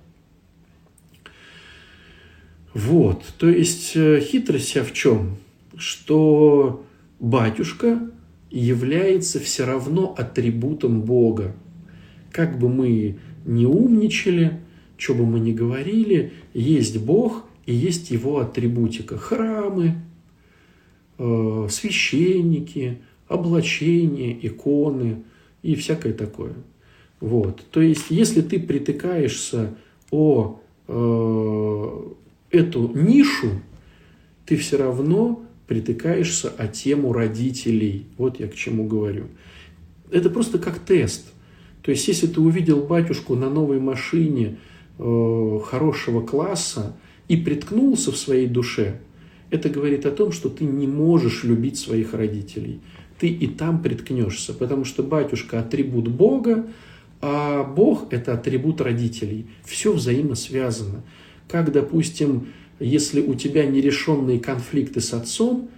Вот, 2.75 3.23
то 3.37 3.49
есть 3.49 3.93
хитрость 3.93 4.67
вся 4.67 4.83
в 4.83 4.91
чем? 4.91 5.37
Что 5.77 6.85
батюшка 7.21 8.11
является 8.51 9.39
все 9.39 9.65
равно 9.65 10.13
атрибутом 10.17 11.01
Бога. 11.01 11.55
Как 12.31 12.59
бы 12.59 12.67
мы 12.67 13.17
не 13.45 13.65
умничали, 13.65 14.59
что 14.97 15.15
бы 15.15 15.25
мы 15.25 15.39
ни 15.39 15.53
говорили, 15.53 16.33
есть 16.53 17.01
Бог 17.01 17.45
и 17.65 17.73
есть 17.73 18.11
Его 18.11 18.39
атрибутика. 18.39 19.17
Храмы, 19.17 19.95
э, 21.17 21.67
священники, 21.69 22.99
облачения, 23.29 24.37
иконы 24.41 25.23
и 25.63 25.75
всякое 25.75 26.11
такое. 26.13 26.53
Вот. 27.21 27.63
То 27.71 27.81
есть, 27.81 28.07
если 28.09 28.41
ты 28.41 28.59
притыкаешься 28.59 29.75
о 30.11 30.59
э, 30.87 32.01
эту 32.55 32.91
нишу, 32.95 33.61
ты 34.45 34.55
все 34.57 34.77
равно 34.77 35.43
притыкаешься 35.67 36.49
о 36.49 36.67
тему 36.67 37.13
родителей. 37.13 38.05
Вот 38.17 38.39
я 38.39 38.47
к 38.47 38.55
чему 38.55 38.85
говорю. 38.85 39.25
Это 40.11 40.29
просто 40.29 40.59
как 40.59 40.79
тест. 40.79 41.25
То 41.81 41.91
есть, 41.91 42.07
если 42.07 42.27
ты 42.27 42.39
увидел 42.39 42.81
батюшку 42.81 43.35
на 43.35 43.49
новой 43.49 43.79
машине 43.79 44.57
э, 44.97 45.59
хорошего 45.65 46.21
класса 46.21 46.95
и 47.27 47.37
приткнулся 47.37 48.11
в 48.11 48.17
своей 48.17 48.47
душе, 48.47 48.99
это 49.51 49.69
говорит 49.69 50.05
о 50.05 50.11
том, 50.11 50.31
что 50.31 50.49
ты 50.49 50.65
не 50.65 50.87
можешь 50.87 51.43
любить 51.43 51.77
своих 51.77 52.13
родителей. 52.13 52.79
Ты 53.19 53.27
и 53.27 53.47
там 53.47 53.81
приткнешься, 53.81 54.53
потому 54.53 54.83
что 54.85 55.03
батюшка– 55.03 55.59
атрибут 55.61 56.07
Бога, 56.07 56.65
а 57.21 57.63
Бог– 57.63 58.07
это 58.11 58.33
атрибут 58.33 58.81
родителей. 58.81 59.45
Все 59.63 59.93
взаимосвязано. 59.93 61.03
Как, 61.47 61.71
допустим, 61.71 62.47
если 62.79 63.21
у 63.21 63.35
тебя 63.35 63.65
нерешенные 63.65 64.39
конфликты 64.39 65.01
с 65.01 65.13
отцом, 65.13 65.69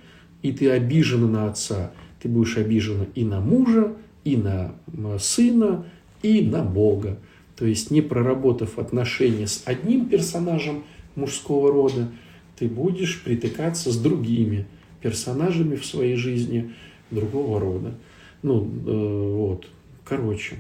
и 0.41 0.51
ты 0.51 0.69
обижена 0.69 1.27
на 1.27 1.49
отца, 1.49 1.91
ты 2.21 2.29
будешь 2.29 2.57
обижена 2.57 3.05
и 3.15 3.23
на 3.23 3.39
мужа, 3.39 3.95
и 4.23 4.37
на 4.37 4.73
сына, 5.19 5.85
и 6.21 6.41
на 6.41 6.63
Бога. 6.63 7.19
То 7.55 7.65
есть 7.65 7.91
не 7.91 8.01
проработав 8.01 8.77
отношения 8.77 9.47
с 9.47 9.63
одним 9.65 10.05
персонажем 10.05 10.83
мужского 11.15 11.71
рода, 11.71 12.09
ты 12.57 12.67
будешь 12.67 13.21
притыкаться 13.23 13.91
с 13.91 13.97
другими 13.97 14.65
персонажами 15.01 15.75
в 15.75 15.85
своей 15.85 16.15
жизни 16.15 16.73
другого 17.11 17.59
рода. 17.59 17.95
Ну, 18.41 18.63
э, 18.63 19.31
вот, 19.35 19.67
короче. 20.03 20.55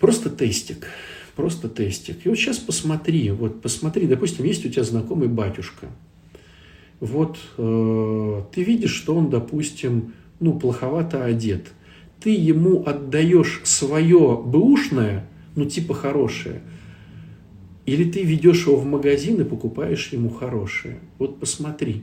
Просто 0.00 0.28
тестик, 0.28 0.86
просто 1.36 1.68
тестик. 1.68 2.24
И 2.24 2.28
вот 2.28 2.38
сейчас 2.38 2.58
посмотри, 2.58 3.30
вот 3.30 3.62
посмотри, 3.62 4.06
допустим, 4.06 4.44
есть 4.44 4.64
у 4.64 4.68
тебя 4.68 4.84
знакомый 4.84 5.28
батюшка. 5.28 5.88
Вот 7.00 7.38
э, 7.58 8.42
ты 8.52 8.62
видишь, 8.62 8.94
что 8.94 9.14
он, 9.14 9.30
допустим, 9.30 10.14
ну, 10.40 10.58
плоховато 10.58 11.24
одет– 11.24 11.72
ты 12.24 12.30
ему 12.30 12.82
отдаешь 12.86 13.60
свое 13.64 14.42
бэушное, 14.42 15.28
ну 15.56 15.66
типа 15.66 15.92
хорошее, 15.92 16.62
или 17.84 18.10
ты 18.10 18.22
ведешь 18.22 18.66
его 18.66 18.76
в 18.76 18.86
магазин 18.86 19.42
и 19.42 19.44
покупаешь 19.44 20.08
ему 20.10 20.30
хорошее. 20.30 21.00
Вот 21.18 21.38
посмотри. 21.38 22.00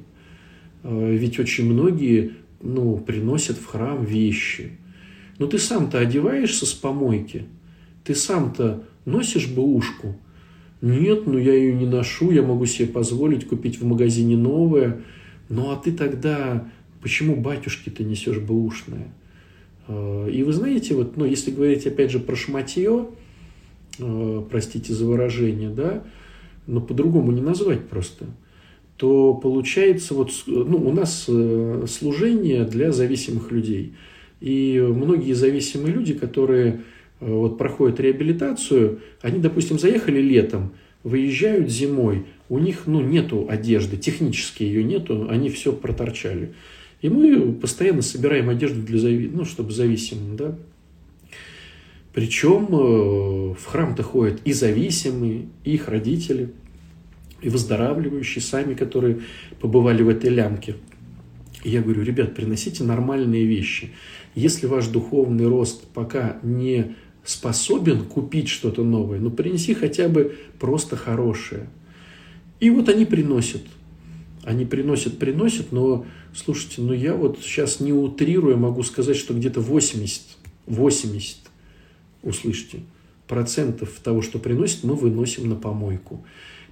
А, 0.83 1.09
ведь 1.11 1.39
очень 1.39 1.65
многие 1.65 2.33
ну, 2.61 2.97
приносят 2.97 3.57
в 3.57 3.65
храм 3.65 4.05
вещи. 4.05 4.73
Но 5.39 5.47
ты 5.47 5.57
сам-то 5.57 5.97
одеваешься 5.97 6.67
с 6.67 6.73
помойки. 6.73 7.45
Ты 8.03 8.13
сам-то 8.13 8.83
носишь 9.05 9.47
бэушку. 9.47 10.15
Нет, 10.81 11.27
ну 11.27 11.37
я 11.37 11.53
ее 11.53 11.73
не 11.73 11.85
ношу, 11.85 12.31
я 12.31 12.41
могу 12.41 12.65
себе 12.65 12.87
позволить 12.87 13.47
купить 13.47 13.79
в 13.79 13.85
магазине 13.85 14.35
новое. 14.35 15.01
Ну 15.49 15.71
а 15.71 15.75
ты 15.75 15.91
тогда, 15.91 16.67
почему 17.01 17.35
батюшки 17.35 17.89
ты 17.89 18.03
несешь 18.03 18.39
бэушное? 18.39 19.13
Э, 19.87 20.29
и 20.31 20.43
вы 20.43 20.53
знаете, 20.53 20.95
вот, 20.95 21.17
ну, 21.17 21.25
если 21.25 21.51
говорить 21.51 21.85
опять 21.85 22.11
же 22.11 22.19
про 22.19 22.35
шматье, 22.35 23.07
э, 23.99 24.43
простите 24.49 24.93
за 24.93 25.05
выражение, 25.05 25.69
да, 25.69 26.03
но 26.67 26.81
по-другому 26.81 27.31
не 27.31 27.41
назвать 27.41 27.87
просто, 27.87 28.25
то 28.97 29.33
получается 29.33 30.13
вот, 30.13 30.31
ну, 30.47 30.77
у 30.77 30.91
нас 30.93 31.25
э, 31.27 31.85
служение 31.87 32.63
для 32.65 32.91
зависимых 32.91 33.51
людей. 33.51 33.93
И 34.39 34.79
многие 34.79 35.33
зависимые 35.33 35.93
люди, 35.93 36.13
которые 36.13 36.81
вот 37.21 37.57
проходят 37.57 37.99
реабилитацию, 37.99 38.99
они, 39.21 39.39
допустим, 39.39 39.79
заехали 39.79 40.19
летом, 40.19 40.73
выезжают 41.03 41.69
зимой, 41.69 42.25
у 42.49 42.59
них 42.59 42.83
ну, 42.87 43.01
нету 43.01 43.45
одежды, 43.47 43.95
технически 43.95 44.63
ее 44.63 44.83
нету, 44.83 45.27
они 45.29 45.49
все 45.49 45.71
проторчали. 45.71 46.53
И 47.01 47.09
мы 47.09 47.53
постоянно 47.53 48.01
собираем 48.01 48.49
одежду 48.49 48.81
для 48.81 48.99
зави... 48.99 49.29
ну, 49.31 49.45
чтобы 49.45 49.71
зависимым, 49.71 50.35
да. 50.35 50.57
Причем 52.13 52.67
э, 52.71 53.53
в 53.53 53.65
храм-то 53.65 54.03
ходят 54.03 54.41
и 54.43 54.51
зависимые, 54.51 55.47
и 55.63 55.75
их 55.75 55.87
родители, 55.87 56.49
и 57.41 57.49
выздоравливающие 57.49 58.41
сами, 58.41 58.73
которые 58.73 59.21
побывали 59.59 60.03
в 60.03 60.09
этой 60.09 60.29
лямке. 60.29 60.75
И 61.63 61.69
я 61.69 61.81
говорю, 61.81 62.03
ребят, 62.03 62.35
приносите 62.35 62.83
нормальные 62.83 63.45
вещи. 63.45 63.91
Если 64.35 64.65
ваш 64.65 64.87
духовный 64.87 65.47
рост 65.47 65.87
пока 65.93 66.39
не 66.43 66.95
способен 67.23 68.05
купить 68.05 68.49
что-то 68.49 68.83
новое, 68.83 69.19
ну 69.19 69.29
принеси 69.29 69.73
хотя 69.73 70.09
бы 70.09 70.37
просто 70.59 70.95
хорошее. 70.95 71.69
И 72.59 72.69
вот 72.69 72.89
они 72.89 73.05
приносят. 73.05 73.61
Они 74.43 74.65
приносят, 74.65 75.19
приносят, 75.19 75.71
но 75.71 76.05
Слушайте, 76.33 76.81
ну 76.81 76.93
я 76.93 77.13
вот 77.13 77.39
сейчас 77.41 77.81
не 77.81 77.91
утрируя 77.91 78.55
могу 78.55 78.83
сказать, 78.83 79.17
что 79.17 79.33
где-то 79.33 79.59
80, 79.59 80.21
80, 80.65 81.37
услышьте, 82.23 82.79
процентов 83.27 83.99
того, 84.01 84.21
что 84.21 84.39
приносит, 84.39 84.83
мы 84.83 84.95
выносим 84.95 85.49
на 85.49 85.55
помойку. 85.55 86.25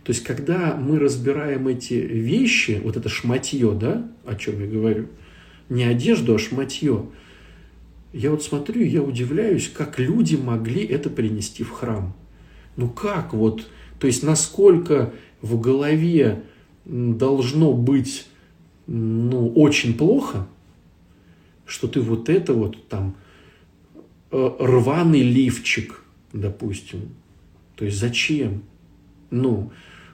То 0.05 0.11
есть, 0.11 0.23
когда 0.23 0.75
мы 0.75 0.97
разбираем 0.97 1.67
эти 1.67 1.93
вещи, 1.93 2.79
вот 2.81 2.95
это 2.95 3.09
шматье, 3.09 3.71
да, 3.73 4.09
о 4.25 4.35
чем 4.35 4.61
я 4.61 4.67
говорю, 4.67 5.07
не 5.67 5.83
одежду, 5.83 6.35
а 6.35 6.39
шматье, 6.39 7.07
я 8.13 8.31
вот 8.31 8.43
смотрю, 8.43 8.83
я 8.83 9.01
удивляюсь, 9.01 9.69
как 9.69 9.99
люди 9.99 10.35
могли 10.35 10.83
это 10.85 11.09
принести 11.09 11.63
в 11.63 11.71
храм. 11.71 12.15
Ну 12.75 12.89
как 12.89 13.33
вот, 13.33 13.67
то 13.99 14.07
есть 14.07 14.23
насколько 14.23 15.13
в 15.41 15.59
голове 15.59 16.43
должно 16.85 17.73
быть 17.73 18.25
ну, 18.87 19.49
очень 19.53 19.95
плохо, 19.95 20.47
что 21.65 21.87
ты 21.87 22.01
вот 22.01 22.29
это 22.29 22.53
вот 22.53 22.87
там 22.87 23.15
э, 24.31 24.51
рваный 24.59 25.21
лифчик, 25.21 26.01
допустим. 26.33 27.09
То 27.75 27.85
есть 27.85 27.99
зачем? 27.99 28.63
Ну, 29.29 29.71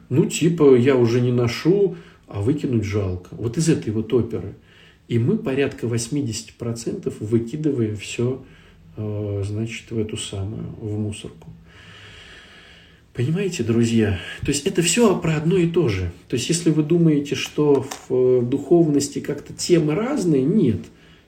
ну, 0.09 0.25
типа, 0.25 0.75
я 0.75 0.95
уже 0.95 1.21
не 1.21 1.31
ношу, 1.31 1.95
а 2.27 2.41
выкинуть 2.41 2.83
жалко. 2.83 3.29
Вот 3.31 3.57
из 3.57 3.69
этой 3.69 3.91
вот 3.91 4.13
оперы. 4.13 4.55
И 5.07 5.19
мы 5.19 5.37
порядка 5.37 5.87
80% 5.87 7.13
выкидываем 7.19 7.95
все, 7.95 8.43
э, 8.97 9.43
значит, 9.45 9.91
в 9.91 9.99
эту 9.99 10.17
самую, 10.17 10.65
в 10.79 10.97
мусорку. 10.97 11.49
Понимаете, 13.13 13.63
друзья? 13.63 14.19
То 14.41 14.47
есть 14.47 14.67
это 14.67 14.81
все 14.81 15.17
про 15.17 15.37
одно 15.37 15.55
и 15.55 15.69
то 15.69 15.87
же. 15.87 16.11
То 16.27 16.35
есть 16.35 16.49
если 16.49 16.69
вы 16.69 16.83
думаете, 16.83 17.35
что 17.35 17.87
в 18.09 18.41
духовности 18.41 19.19
как-то 19.19 19.53
темы 19.53 19.95
разные, 19.95 20.43
нет. 20.43 20.81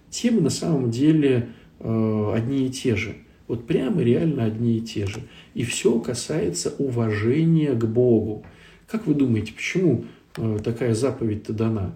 Темы 0.10 0.42
на 0.42 0.50
самом 0.50 0.92
деле 0.92 1.48
э, 1.80 2.32
одни 2.36 2.68
и 2.68 2.70
те 2.70 2.98
же. 2.98 3.16
Вот 3.48 3.66
прямо 3.68 4.02
реально 4.02 4.44
одни 4.44 4.78
и 4.78 4.82
те 4.82 5.06
же. 5.06 5.22
И 5.54 5.64
все 5.64 5.98
касается 6.00 6.74
уважения 6.78 7.72
к 7.74 7.86
Богу. 7.86 8.44
Как 8.88 9.08
вы 9.08 9.14
думаете, 9.14 9.54
почему 9.54 10.06
э, 10.36 10.60
такая 10.62 10.94
заповедь-то 10.94 11.54
дана? 11.54 11.96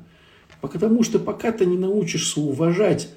Потому 0.62 1.04
что 1.04 1.20
пока 1.20 1.52
ты 1.52 1.66
не 1.66 1.78
научишься 1.78 2.40
уважать 2.40 3.10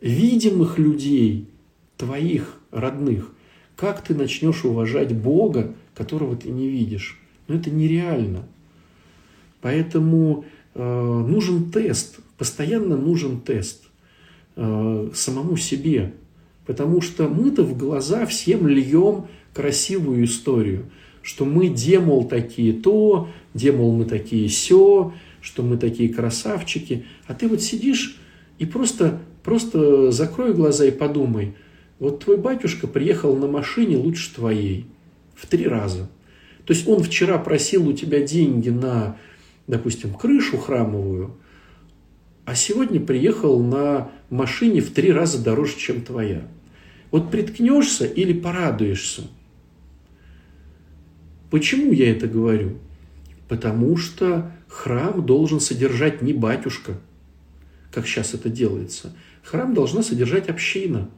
видимых 0.00 0.78
людей, 0.78 1.48
твоих 1.96 2.58
родных, 2.70 3.32
как 3.76 4.02
ты 4.02 4.14
начнешь 4.14 4.64
уважать 4.64 5.14
Бога, 5.14 5.74
которого 5.94 6.36
ты 6.36 6.50
не 6.50 6.68
видишь? 6.68 7.20
Ну, 7.46 7.54
это 7.56 7.70
нереально. 7.70 8.44
Поэтому 9.60 10.44
э, 10.74 11.24
нужен 11.28 11.70
тест, 11.70 12.18
постоянно 12.38 12.96
нужен 12.96 13.40
тест 13.40 13.84
э, 14.56 15.10
самому 15.14 15.56
себе. 15.56 16.14
Потому 16.66 17.00
что 17.00 17.28
мы-то 17.28 17.62
в 17.62 17.76
глаза 17.76 18.26
всем 18.26 18.66
льем 18.66 19.26
красивую 19.54 20.24
историю, 20.24 20.86
что 21.22 21.44
мы 21.44 21.68
демол 21.68 22.24
такие 22.28 22.72
то, 22.72 23.28
демол 23.54 23.92
мы 23.92 24.04
такие 24.04 24.48
все, 24.48 25.12
что 25.40 25.62
мы 25.62 25.76
такие 25.76 26.12
красавчики. 26.12 27.04
А 27.26 27.34
ты 27.34 27.48
вот 27.48 27.62
сидишь 27.62 28.18
и 28.58 28.66
просто, 28.66 29.20
просто 29.42 30.10
закрой 30.10 30.54
глаза 30.54 30.84
и 30.84 30.90
подумай, 30.90 31.54
вот 31.98 32.24
твой 32.24 32.36
батюшка 32.36 32.86
приехал 32.86 33.36
на 33.36 33.46
машине 33.46 33.96
лучше 33.96 34.34
твоей 34.34 34.86
в 35.34 35.46
три 35.46 35.66
раза. 35.66 36.08
То 36.64 36.72
есть 36.72 36.86
он 36.86 37.02
вчера 37.02 37.38
просил 37.38 37.88
у 37.88 37.92
тебя 37.92 38.20
деньги 38.20 38.70
на, 38.70 39.16
допустим, 39.66 40.14
крышу 40.14 40.58
храмовую, 40.58 41.36
а 42.44 42.54
сегодня 42.54 43.00
приехал 43.00 43.62
на 43.62 44.10
машине 44.28 44.80
в 44.80 44.90
три 44.90 45.12
раза 45.12 45.42
дороже, 45.42 45.76
чем 45.76 46.02
твоя. 46.02 46.42
Вот 47.10 47.30
приткнешься 47.30 48.06
или 48.06 48.32
порадуешься? 48.32 49.22
Почему 51.50 51.92
я 51.92 52.10
это 52.10 52.26
говорю? 52.28 52.78
Потому 53.48 53.96
что 53.96 54.52
храм 54.70 55.24
должен 55.26 55.60
содержать 55.60 56.22
не 56.22 56.32
батюшка, 56.32 56.98
как 57.92 58.06
сейчас 58.06 58.34
это 58.34 58.48
делается. 58.48 59.12
Храм 59.42 59.74
должна 59.74 60.02
содержать 60.02 60.48
община. 60.48 61.10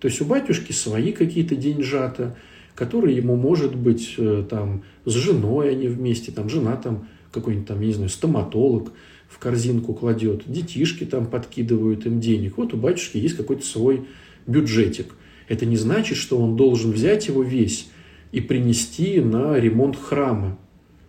То 0.00 0.08
есть 0.08 0.20
у 0.20 0.24
батюшки 0.24 0.72
свои 0.72 1.12
какие-то 1.12 1.54
деньжата, 1.54 2.36
которые 2.74 3.16
ему, 3.16 3.36
может 3.36 3.74
быть, 3.74 4.14
э, 4.16 4.44
там, 4.48 4.84
с 5.04 5.12
женой 5.12 5.70
они 5.70 5.88
вместе, 5.88 6.32
там, 6.32 6.48
жена 6.48 6.76
там 6.76 7.08
какой-нибудь 7.30 7.68
там, 7.68 7.80
я 7.80 7.88
не 7.88 7.92
знаю, 7.92 8.08
стоматолог 8.08 8.92
в 9.28 9.38
корзинку 9.38 9.92
кладет, 9.92 10.42
детишки 10.46 11.04
там 11.04 11.26
подкидывают 11.26 12.06
им 12.06 12.20
денег. 12.20 12.56
Вот 12.56 12.72
у 12.72 12.78
батюшки 12.78 13.18
есть 13.18 13.36
какой-то 13.36 13.66
свой 13.66 14.06
бюджетик. 14.46 15.14
Это 15.48 15.66
не 15.66 15.76
значит, 15.76 16.16
что 16.16 16.38
он 16.38 16.56
должен 16.56 16.92
взять 16.92 17.28
его 17.28 17.42
весь 17.42 17.88
и 18.32 18.40
принести 18.40 19.20
на 19.20 19.58
ремонт 19.58 19.96
храма. 19.96 20.58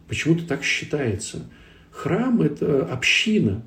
Почему-то 0.08 0.46
так 0.46 0.64
считается. 0.64 1.50
Храм– 2.02 2.42
это 2.44 2.86
община. 2.86 3.62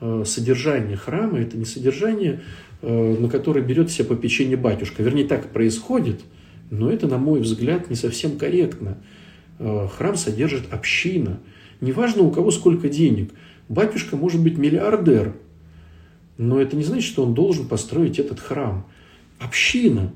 Э, 0.00 0.22
содержание 0.24 0.96
храма– 0.96 1.38
это 1.40 1.56
не 1.56 1.64
содержание, 1.64 2.42
э, 2.80 3.16
на 3.18 3.28
которое 3.28 3.60
берет 3.60 3.90
все 3.90 4.04
попечение 4.04 4.56
батюшка. 4.56 5.02
Вернее, 5.02 5.24
так 5.24 5.50
происходит– 5.50 6.20
но 6.70 6.90
это, 6.90 7.06
на 7.06 7.18
мой 7.18 7.40
взгляд, 7.40 7.90
не 7.90 7.96
совсем 7.96 8.38
корректно. 8.38 8.98
Э, 9.58 9.88
храм 9.92 10.16
содержит 10.16 10.72
община. 10.72 11.40
Неважно, 11.80 12.22
у 12.22 12.30
кого 12.30 12.50
сколько 12.50 12.88
денег. 12.88 13.32
Батюшка 13.68 14.16
может 14.16 14.40
быть 14.40 14.56
миллиардер, 14.56 15.34
но 16.38 16.60
это 16.60 16.76
не 16.76 16.84
значит, 16.84 17.04
что 17.04 17.24
он 17.24 17.34
должен 17.34 17.66
построить 17.66 18.18
этот 18.18 18.40
храм. 18.40 18.86
Община. 19.38 20.12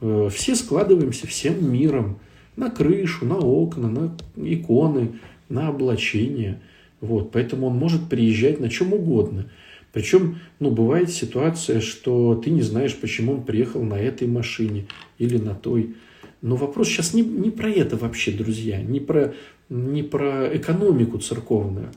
Все 0.00 0.54
складываемся 0.54 1.26
всем 1.26 1.72
миром. 1.72 2.18
На 2.56 2.70
крышу, 2.70 3.24
на 3.24 3.38
окна, 3.38 3.88
на 3.88 4.16
иконы, 4.36 5.12
на 5.52 5.68
облачение. 5.68 6.60
Вот. 7.00 7.30
Поэтому 7.30 7.68
он 7.68 7.76
может 7.76 8.08
приезжать 8.08 8.58
на 8.60 8.68
чем 8.68 8.92
угодно– 8.92 9.50
причем, 9.92 10.38
ну, 10.58 10.70
бывает 10.70 11.10
ситуация, 11.10 11.80
что 11.80 12.34
ты 12.34 12.50
не 12.50 12.62
знаешь, 12.62 12.96
почему 12.96 13.34
он 13.34 13.42
приехал 13.42 13.82
на 13.82 13.94
этой 13.94 14.26
машине 14.26 14.86
или 15.18 15.36
на 15.36 15.54
той. 15.54 15.94
Но 16.40 16.56
вопрос 16.56 16.88
сейчас 16.88 17.12
не, 17.12 17.22
не 17.22 17.50
про 17.50 17.70
это 17.70 17.96
вообще, 17.96 18.32
друзья, 18.32 18.80
не 18.80 19.00
про, 19.00 19.34
не 19.68 20.02
про 20.02 20.48
экономику 20.56 21.18
церковную. 21.18 21.88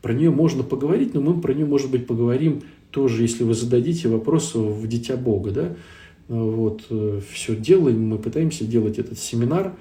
Про 0.00 0.12
нее 0.12 0.30
можно 0.30 0.62
поговорить, 0.62 1.12
но 1.14 1.20
мы 1.20 1.40
про 1.40 1.52
нее, 1.54 1.66
может 1.66 1.90
быть, 1.90 2.06
поговорим 2.06 2.62
тоже, 2.92 3.22
если 3.22 3.42
вы 3.42 3.54
зададите 3.54 4.08
вопрос 4.08 4.54
в 4.54 4.86
Дитя 4.86 5.16
Бога. 5.16 5.50
Да? 5.50 5.76
Вот, 6.28 6.86
э, 6.90 7.20
все 7.32 7.56
делаем, 7.56 8.08
мы 8.08 8.18
пытаемся 8.18 8.64
делать 8.64 8.98
этот 8.98 9.18
семинар 9.18 9.74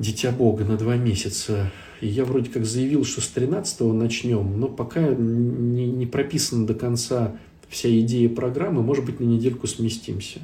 Дитя 0.00 0.32
Бога 0.32 0.64
на 0.64 0.76
два 0.76 0.96
месяца 0.96 1.70
и 2.00 2.06
я 2.06 2.24
вроде 2.24 2.50
как 2.50 2.64
заявил, 2.64 3.04
что 3.04 3.20
с 3.20 3.28
13 3.28 3.80
начнем, 3.92 4.58
но 4.58 4.68
пока 4.68 5.10
не, 5.10 5.86
не 5.86 6.06
прописана 6.06 6.66
до 6.66 6.74
конца 6.74 7.36
вся 7.68 7.90
идея 8.00 8.28
программы, 8.28 8.82
может 8.82 9.04
быть, 9.04 9.20
на 9.20 9.24
недельку 9.24 9.66
сместимся. 9.66 10.40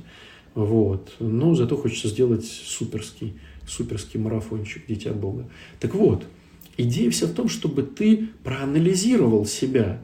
Вот. 0.55 1.13
Но 1.19 1.55
зато 1.55 1.77
хочется 1.77 2.09
сделать 2.09 2.45
суперский, 2.45 3.35
суперский 3.67 4.21
марафончик 4.21 4.87
«Дитя 4.87 5.13
Бога». 5.13 5.49
Так 5.81 5.95
вот, 5.95 6.25
идея 6.77 7.11
вся 7.11 7.27
в 7.27 7.33
том, 7.33 7.49
чтобы 7.49 7.83
ты 7.83 8.29
проанализировал 8.45 9.47
себя. 9.47 10.03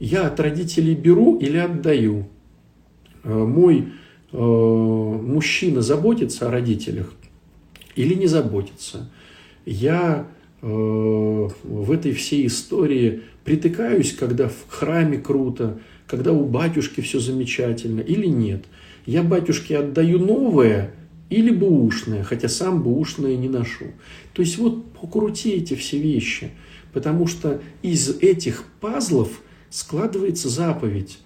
Я 0.00 0.28
от 0.28 0.38
родителей 0.38 0.94
беру 0.94 1.38
или 1.38 1.56
отдаю? 1.56 2.28
Э, 3.24 3.32
мой 3.32 3.88
э, 4.30 4.36
мужчина 4.36 5.82
заботится 5.82 6.48
о 6.48 6.50
родителях 6.52 7.12
или 7.98 8.14
не 8.14 8.26
заботится? 8.26 9.10
Я 9.66 10.26
Э, 10.60 11.48
в 11.62 11.92
этой 11.92 12.12
всей 12.12 12.46
истории 12.46 13.22
притыкаюсь, 13.44 14.12
когда 14.12 14.48
в 14.48 14.68
храме 14.68 15.18
круто, 15.18 15.78
когда 16.06 16.32
у 16.32 16.44
батюшки 16.44 17.00
все 17.00 17.20
замечательно 17.20 18.00
или 18.00 18.26
нет. 18.26 18.64
Я 19.06 19.22
батюшке 19.22 19.78
отдаю 19.78 20.18
новое 20.18 20.90
или 21.30 21.50
бэушное, 21.50 22.24
хотя 22.24 22.48
сам 22.48 22.82
бэушное 22.82 23.36
не 23.36 23.48
ношу. 23.48 23.86
То 24.32 24.42
есть 24.42 24.58
вот 24.58 24.84
покрути 24.92 25.52
эти 25.52 25.74
все 25.74 25.98
вещи, 25.98 26.50
потому 26.92 27.26
что 27.26 27.60
из 27.82 28.18
этих 28.20 28.64
пазлов 28.80 29.42
складывается 29.70 30.48
заповедь 30.48 31.18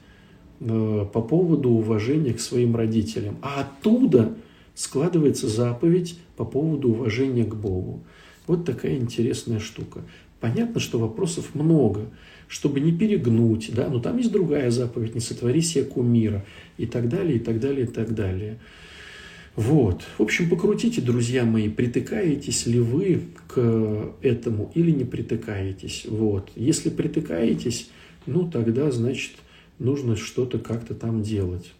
э, 0.60 1.06
по 1.10 1.22
поводу 1.22 1.70
уважения 1.70 2.34
к 2.34 2.40
своим 2.40 2.76
родителям, 2.76 3.38
а 3.40 3.62
оттуда 3.62 4.34
складывается 4.74 5.48
заповедь 5.48 6.18
по 6.36 6.44
поводу 6.44 6.90
уважения 6.90 7.44
к 7.44 7.54
Богу. 7.54 8.02
Вот 8.46 8.64
такая 8.64 8.96
интересная 8.96 9.60
штука. 9.60 10.02
Понятно, 10.40 10.80
что 10.80 10.98
вопросов 10.98 11.54
много, 11.54 12.10
чтобы 12.48 12.80
не 12.80 12.92
перегнуть, 12.92 13.70
да, 13.72 13.88
но 13.88 14.00
там 14.00 14.18
есть 14.18 14.32
другая 14.32 14.70
заповедь, 14.70 15.14
не 15.14 15.20
сотвори 15.20 15.60
себе 15.60 15.84
кумира, 15.84 16.44
и 16.76 16.86
так 16.86 17.08
далее, 17.08 17.36
и 17.36 17.38
так 17.38 17.60
далее, 17.60 17.84
и 17.86 17.88
так 17.88 18.14
далее. 18.14 18.58
Вот. 19.54 20.02
В 20.18 20.22
общем, 20.22 20.48
покрутите, 20.48 21.00
друзья 21.00 21.44
мои, 21.44 21.68
притыкаетесь 21.68 22.66
ли 22.66 22.80
вы 22.80 23.22
к 23.46 24.14
этому 24.22 24.72
или 24.74 24.90
не 24.90 25.04
притыкаетесь. 25.04 26.06
Вот. 26.08 26.50
Если 26.56 26.88
притыкаетесь, 26.88 27.90
ну 28.26 28.50
тогда, 28.50 28.90
значит, 28.90 29.32
нужно 29.78 30.16
что-то 30.16 30.58
как-то 30.58 30.94
там 30.94 31.22
делать. 31.22 31.72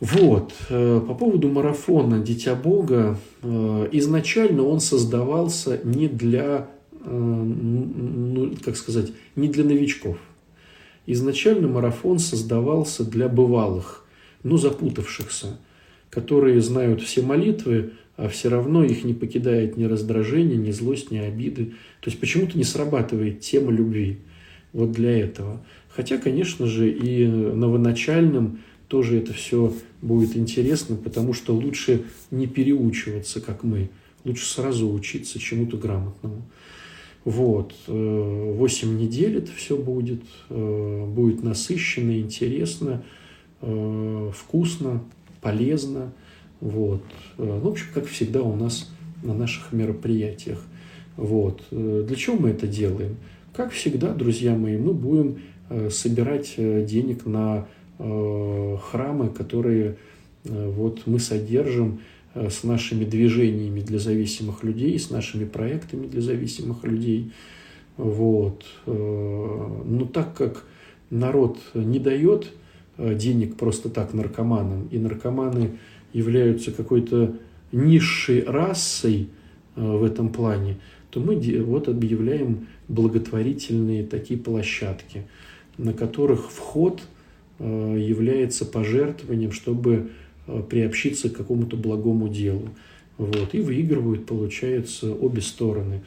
Вот, 0.00 0.54
э, 0.68 1.00
по 1.06 1.14
поводу 1.14 1.48
марафона 1.48 2.20
«Дитя 2.20 2.54
Бога», 2.54 3.18
э, 3.42 3.88
изначально 3.92 4.62
он 4.62 4.78
создавался 4.78 5.80
не 5.82 6.06
для, 6.06 6.68
ну, 7.04 8.54
как 8.64 8.76
сказать, 8.76 9.12
не 9.34 9.48
для 9.48 9.64
новичков. 9.64 10.18
Изначально 11.06 11.66
марафон 11.68 12.18
создавался 12.18 13.02
для 13.02 13.28
бывалых, 13.28 14.04
но 14.44 14.56
запутавшихся, 14.56 15.58
которые 16.10 16.60
знают 16.60 17.02
все 17.02 17.22
молитвы, 17.22 17.92
а 18.16 18.28
все 18.28 18.50
равно 18.50 18.84
их 18.84 19.04
не 19.04 19.14
покидает 19.14 19.76
ни 19.76 19.84
раздражение, 19.84 20.58
ни 20.58 20.70
злость, 20.70 21.10
ни 21.10 21.18
обиды. 21.18 21.72
То 22.00 22.10
есть 22.10 22.20
почему-то 22.20 22.58
не 22.58 22.64
срабатывает 22.64 23.40
тема 23.40 23.72
любви 23.72 24.18
вот 24.72 24.92
для 24.92 25.18
этого. 25.18 25.60
Хотя, 25.88 26.18
конечно 26.18 26.66
же, 26.66 26.90
и 26.90 27.26
новоначальным 27.26 28.60
тоже 28.88 29.18
это 29.18 29.32
все 29.34 29.72
будет 30.02 30.36
интересно, 30.36 30.96
потому 30.96 31.34
что 31.34 31.54
лучше 31.54 32.04
не 32.30 32.46
переучиваться, 32.46 33.40
как 33.40 33.62
мы. 33.62 33.90
Лучше 34.24 34.46
сразу 34.46 34.90
учиться 34.90 35.38
чему-то 35.38 35.76
грамотному. 35.76 36.42
Вот. 37.24 37.74
Э, 37.86 38.52
восемь 38.56 38.98
недель 38.98 39.36
это 39.36 39.52
все 39.52 39.76
будет. 39.76 40.22
Э, 40.48 41.06
будет 41.06 41.42
насыщенно, 41.42 42.18
интересно, 42.18 43.04
э, 43.60 44.30
вкусно, 44.34 45.04
полезно. 45.42 46.12
Вот. 46.60 47.02
Ну, 47.36 47.60
в 47.60 47.68
общем, 47.68 47.86
как 47.92 48.06
всегда 48.06 48.42
у 48.42 48.56
нас 48.56 48.90
на 49.22 49.34
наших 49.34 49.72
мероприятиях. 49.72 50.64
Вот. 51.16 51.62
Для 51.70 52.16
чего 52.16 52.36
мы 52.36 52.50
это 52.50 52.66
делаем? 52.66 53.16
Как 53.54 53.72
всегда, 53.72 54.12
друзья 54.12 54.56
мои, 54.56 54.76
мы 54.76 54.92
будем 54.92 55.38
собирать 55.90 56.54
денег 56.56 57.26
на 57.26 57.68
храмы, 57.98 59.28
которые 59.28 59.96
вот 60.44 61.02
мы 61.06 61.18
содержим 61.18 62.00
Э, 62.38 62.50
с 62.50 62.62
нашими 62.64 63.04
движениями 63.04 63.80
для 63.80 63.98
зависимых 63.98 64.62
людей, 64.62 64.98
с 64.98 65.10
нашими 65.10 65.44
проектами 65.44 66.06
для 66.06 66.20
зависимых 66.20 66.84
людей. 66.84 67.32
Вот. 67.96 68.64
Э, 68.86 69.82
но 69.84 70.04
так 70.06 70.34
как 70.34 70.64
народ 71.10 71.58
не 71.74 71.98
дает 71.98 72.48
э, 72.96 73.14
денег 73.14 73.56
просто 73.56 73.88
так 73.88 74.14
наркоманам, 74.14 74.88
и 74.90 74.98
наркоманы 74.98 75.78
являются 76.12 76.70
какой-то 76.70 77.34
низшей 77.72 78.44
расой 78.44 79.28
в 79.76 80.02
этом 80.02 80.30
плане, 80.30 80.78
то 81.10 81.20
мы 81.20 81.36
вот 81.62 81.88
объявляем 81.88 82.66
благотворительные 82.88 84.04
такие 84.04 84.40
площадки, 84.40 85.26
на 85.76 85.92
которых 85.92 86.50
вход 86.50 87.02
является 87.58 88.64
пожертвованием, 88.64 89.52
чтобы 89.52 90.10
Э, 90.48 90.62
приобщиться 90.62 91.28
к 91.28 91.36
какому-то 91.36 91.76
благому 91.76 92.28
делу. 92.28 92.70
Вот. 93.18 93.54
И 93.54 93.60
выигрывают, 93.60 94.24
получается, 94.24 95.12
обе 95.12 95.42
стороны. 95.42 96.02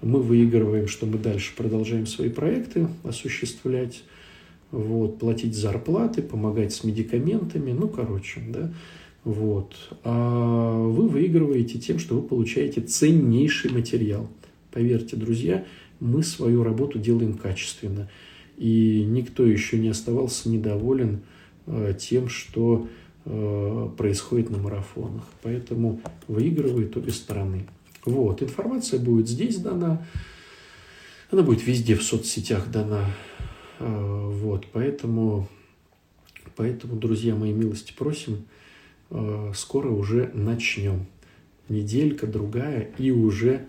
Мы 0.00 0.20
выигрываем, 0.20 0.88
что 0.88 1.04
мы 1.04 1.18
дальше 1.18 1.52
продолжаем 1.54 2.06
свои 2.06 2.30
проекты 2.30 2.88
осуществлять, 3.04 4.02
вот, 4.70 5.18
платить 5.18 5.54
зарплаты, 5.54 6.22
помогать 6.22 6.72
с 6.72 6.84
медикаментами, 6.84 7.72
ну, 7.72 7.88
короче, 7.88 8.40
да, 8.48 8.72
вот. 9.24 9.74
А 10.02 10.86
вы 10.88 11.06
выигрываете 11.08 11.78
тем, 11.78 11.98
что 11.98 12.16
вы 12.16 12.22
получаете 12.22 12.80
ценнейший 12.80 13.70
материал. 13.70 14.26
Поверьте, 14.72 15.16
друзья, 15.16 15.64
мы 16.00 16.22
свою 16.22 16.64
работу 16.64 16.98
делаем 16.98 17.34
качественно. 17.34 18.08
И 18.56 19.04
никто 19.04 19.44
еще 19.44 19.78
не 19.78 19.88
оставался 19.88 20.48
недоволен 20.48 21.22
э, 21.66 21.94
тем, 21.98 22.28
что 22.28 22.88
Э, 23.24 23.88
происходит 23.96 24.50
на 24.50 24.58
марафонах. 24.58 25.22
Поэтому 25.42 26.00
выигрывают 26.26 26.96
обе 26.96 27.12
стороны. 27.12 27.66
Вот, 28.04 28.42
информация 28.42 28.98
будет 28.98 29.28
здесь 29.28 29.58
дана, 29.58 30.04
она 31.30 31.42
будет 31.42 31.64
везде 31.64 31.94
в 31.94 32.02
соцсетях 32.02 32.68
дана. 32.68 33.06
Э, 33.78 34.28
вот, 34.28 34.66
поэтому, 34.72 35.48
поэтому, 36.56 36.96
друзья 36.96 37.36
мои, 37.36 37.52
милости 37.52 37.92
просим, 37.96 38.44
скоро 39.54 39.90
уже 39.90 40.30
начнем. 40.32 41.06
Неделька, 41.68 42.26
другая, 42.26 42.90
и 42.96 43.10
уже 43.10 43.66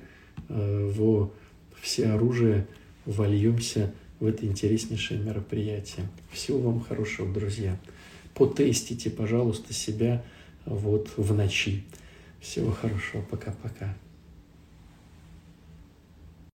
во 0.48 1.34
все 1.82 2.08
оружие 2.08 2.66
вольемся 3.06 3.94
в 4.24 4.26
это 4.26 4.46
интереснейшее 4.46 5.20
мероприятие. 5.20 6.08
Всего 6.32 6.60
вам 6.60 6.80
хорошего, 6.80 7.32
друзья 7.32 7.78
потестите, 8.34 9.10
пожалуйста, 9.10 9.74
себя 9.74 10.24
вот 10.66 11.10
в 11.18 11.34
ночи. 11.34 11.84
Всего 12.40 12.72
хорошего. 12.72 13.22
Пока-пока. 13.22 13.96